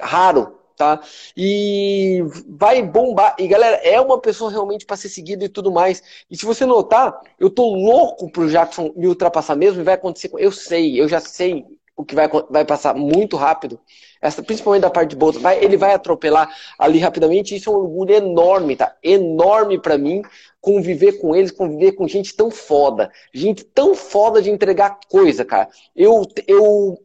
[0.00, 1.02] raro, tá?
[1.36, 3.36] E vai bombar.
[3.38, 6.02] E galera, é uma pessoa realmente para ser seguida e tudo mais.
[6.30, 10.30] E se você notar, eu tô louco pro Jackson me ultrapassar mesmo e vai acontecer.
[10.38, 11.66] Eu sei, eu já sei
[11.98, 13.78] o que vai, vai passar muito rápido
[14.20, 17.54] essa, principalmente da parte de bolsa, vai, ele vai atropelar ali rapidamente.
[17.54, 18.96] Isso é um orgulho enorme, tá?
[19.02, 20.22] Enorme para mim
[20.60, 23.10] conviver com eles, conviver com gente tão foda.
[23.32, 25.68] Gente tão foda de entregar coisa, cara.
[25.94, 26.98] Eu, eu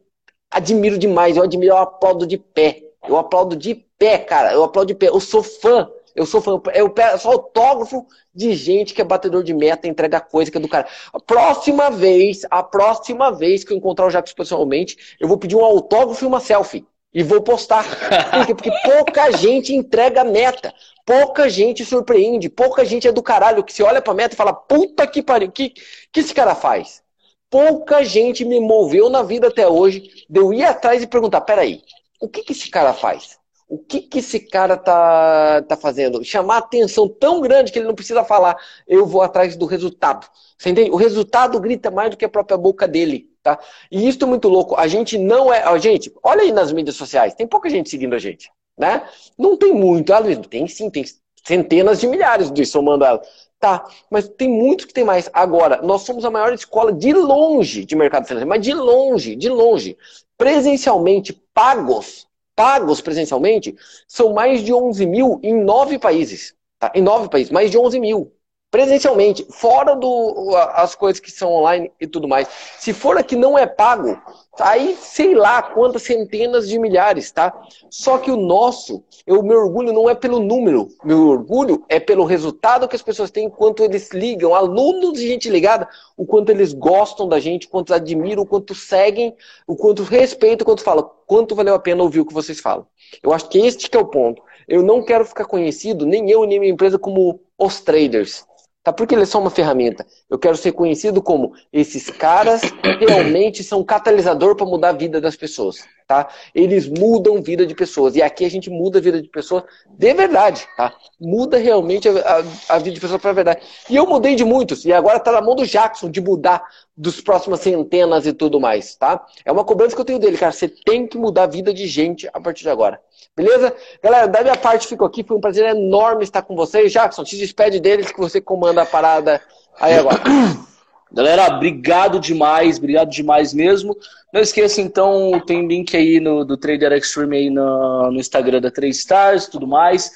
[0.50, 2.82] admiro demais, eu admiro, eu aplaudo de pé.
[3.06, 4.52] Eu aplaudo de pé, cara.
[4.52, 5.08] Eu aplaudo de pé.
[5.08, 5.88] Eu sou fã.
[6.14, 6.60] Eu sou fã.
[6.74, 10.68] Eu sou autógrafo de gente que é batedor de meta, entrega coisa que é do
[10.68, 10.86] cara.
[11.12, 15.56] A próxima vez, a próxima vez que eu encontrar o Jacques pessoalmente, eu vou pedir
[15.56, 17.84] um autógrafo e uma selfie e vou postar.
[18.30, 18.54] Por quê?
[18.54, 20.74] Porque pouca gente entrega meta.
[21.06, 22.48] Pouca gente surpreende.
[22.48, 25.50] Pouca gente é do caralho que se olha pra meta e fala: puta que pariu,
[25.50, 25.70] que,
[26.12, 27.02] que esse cara faz?
[27.50, 31.82] Pouca gente me moveu na vida até hoje de eu ir atrás e perguntar: peraí,
[32.20, 33.38] o que, que esse cara faz?
[33.74, 36.24] O que, que esse cara tá, tá fazendo?
[36.24, 38.56] Chamar atenção tão grande que ele não precisa falar,
[38.86, 40.28] eu vou atrás do resultado.
[40.56, 40.92] Você entende?
[40.92, 43.28] O resultado grita mais do que a própria boca dele.
[43.42, 43.58] Tá?
[43.90, 44.76] E isso é muito louco.
[44.76, 45.64] A gente não é.
[45.64, 48.48] A gente, olha aí nas mídias sociais, tem pouca gente seguindo a gente.
[48.78, 49.02] Né?
[49.36, 50.12] Não tem muito,
[50.48, 51.04] tem sim, tem
[51.44, 53.20] centenas de milhares de somando ela.
[53.58, 55.28] Tá, mas tem muitos que tem mais.
[55.32, 59.48] Agora, nós somos a maior escola de longe de mercado financeiro, mas de longe, de
[59.48, 59.96] longe.
[60.38, 63.74] Presencialmente pagos, pagos presencialmente,
[64.06, 66.54] são mais de 11 mil em nove países.
[66.78, 66.92] Tá?
[66.94, 68.33] Em nove países, mais de 11 mil
[68.74, 72.48] presencialmente, fora do as coisas que são online e tudo mais.
[72.76, 74.20] Se for aqui não é pago,
[74.58, 77.56] aí sei lá quantas centenas de milhares, tá?
[77.88, 82.24] Só que o nosso, o meu orgulho não é pelo número, meu orgulho é pelo
[82.24, 86.72] resultado que as pessoas têm, quanto eles ligam, alunos de gente ligada, o quanto eles
[86.72, 89.36] gostam da gente, o quanto admiram, o quanto seguem,
[89.68, 92.84] o quanto respeitam, o quanto falam, quanto valeu a pena ouvir o que vocês falam.
[93.22, 94.42] Eu acho que este que é o ponto.
[94.66, 98.44] Eu não quero ficar conhecido, nem eu, nem minha empresa, como os traders.
[98.84, 98.92] Tá?
[98.92, 100.06] Porque eles são uma ferramenta.
[100.28, 102.60] Eu quero ser conhecido como esses caras
[103.00, 105.78] realmente são catalisador para mudar a vida das pessoas.
[106.06, 106.28] tá?
[106.54, 108.14] Eles mudam vida de pessoas.
[108.14, 110.94] E aqui a gente muda a vida de pessoas de verdade, tá?
[111.18, 113.62] Muda realmente a, a, a vida de pessoas para verdade.
[113.88, 114.84] E eu mudei de muitos.
[114.84, 116.62] E agora tá na mão do Jackson de mudar
[116.94, 119.24] dos próximas centenas e tudo mais, tá?
[119.46, 120.52] É uma cobrança que eu tenho dele, cara.
[120.52, 123.00] Você tem que mudar a vida de gente a partir de agora.
[123.36, 123.74] Beleza?
[124.02, 125.24] Galera, da minha parte fico aqui.
[125.24, 126.92] Foi um prazer enorme estar com vocês.
[126.92, 129.40] Jackson, te despede deles que você comanda a parada
[129.80, 130.20] aí agora.
[131.12, 133.96] Galera, obrigado demais, obrigado demais mesmo.
[134.32, 138.68] Não esqueça, então, tem link aí no, do Trader Extreme aí no, no Instagram da
[138.68, 140.10] 3 Stars tudo mais.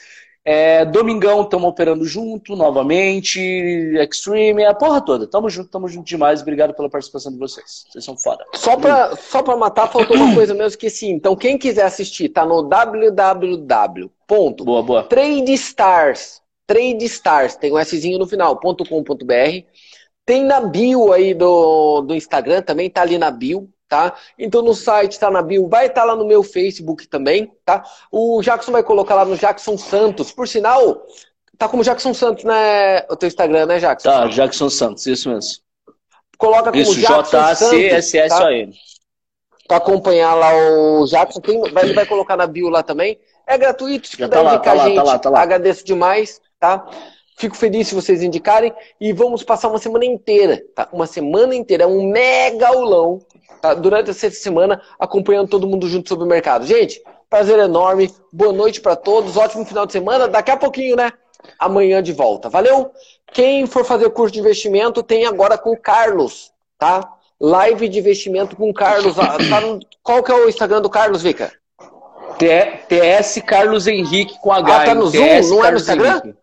[0.51, 3.39] É, domingão, estamos operando junto novamente.
[3.39, 5.27] Extreme, a porra toda.
[5.27, 6.41] Tamo junto, tamo junto demais.
[6.41, 7.85] Obrigado pela participação de vocês.
[7.91, 8.47] Vocês são foda.
[8.55, 11.11] Só pra, só pra matar, faltou uma coisa mesmo que sim.
[11.11, 14.11] Então, quem quiser assistir, tá no www.
[14.27, 15.03] Boa, boa.
[15.03, 16.41] Tradestars.
[16.67, 19.67] Tradestars, tem um Szinho no final, .com.br.
[20.25, 24.15] Tem na bio aí do, do Instagram também, tá ali na bio, tá?
[24.39, 27.83] Então no site tá na bio, vai estar tá lá no meu Facebook também, tá?
[28.13, 30.31] O Jackson vai colocar lá no Jackson Santos.
[30.31, 31.07] Por sinal,
[31.57, 33.01] tá como Jackson Santos, né?
[33.11, 34.09] O teu Instagram, né, Jackson?
[34.09, 35.63] Tá, Jackson Santos, isso mesmo.
[36.37, 38.73] Coloca como isso, Jackson J-A-C-S-S-O-N.
[38.73, 38.79] Tá?
[39.67, 43.19] Pra acompanhar lá o Jackson, quem vai, vai colocar na bio lá também.
[43.47, 45.41] É gratuito, se puder tá lá, indicar tá lá, gente, tá lá, tá lá.
[45.41, 46.87] agradeço demais, tá?
[47.39, 50.89] Fico feliz se vocês indicarem e vamos passar uma semana inteira, tá?
[50.93, 53.21] Uma semana inteira, um mega aulão,
[53.61, 53.75] tá?
[53.75, 56.67] Durante essa semana, acompanhando todo mundo junto sobre o mercado.
[56.67, 60.29] Gente, prazer enorme, boa noite para todos, ótimo final de semana.
[60.29, 61.13] Daqui a pouquinho, né?
[61.59, 62.49] Amanhã de volta.
[62.49, 62.91] Valeu?
[63.33, 67.15] Quem for fazer curso de investimento, tem agora com o Carlos, tá?
[67.41, 69.15] Live de investimento com o Carlos.
[69.15, 69.79] Tá no...
[70.03, 71.53] Qual que é o Instagram do Carlos, Vika?
[72.39, 74.77] TS Carlos Henrique com H.
[74.77, 75.49] Ah, tá no Zoom?
[75.49, 76.21] Não é no Instagram?
[76.25, 76.39] Henrique.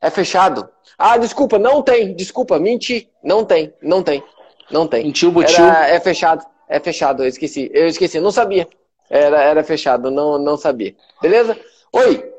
[0.00, 0.68] É fechado.
[0.98, 2.14] Ah, desculpa, não tem.
[2.14, 3.08] Desculpa, menti.
[3.22, 4.22] Não tem, não tem.
[4.70, 5.04] Não tem.
[5.04, 5.64] Mentiu, butiu.
[5.64, 6.44] É fechado.
[6.68, 7.70] É fechado, eu esqueci.
[7.72, 8.66] Eu esqueci, não sabia.
[9.08, 10.94] Era, era fechado, não, não sabia.
[11.20, 11.58] Beleza?
[11.92, 12.32] Oi.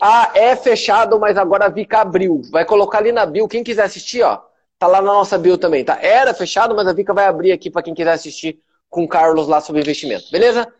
[0.00, 2.42] Ah, é fechado, mas agora a Vika abriu.
[2.50, 3.48] Vai colocar ali na bio.
[3.48, 4.40] Quem quiser assistir, ó,
[4.78, 5.98] tá lá na nossa bio também, tá?
[6.00, 9.46] Era fechado, mas a Vika vai abrir aqui para quem quiser assistir com o Carlos
[9.46, 10.30] lá sobre investimento.
[10.30, 10.72] Beleza?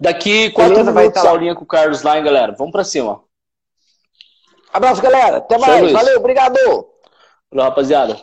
[0.00, 2.54] Daqui quatro Beleza, minutos, tá aulinha com o Carlos lá, hein, galera?
[2.58, 3.22] Vamos para cima.
[4.72, 5.36] Abraço, galera.
[5.36, 5.92] Até mais.
[5.92, 6.93] Valeu, obrigado.
[7.54, 8.20] Valeu, rapaziada.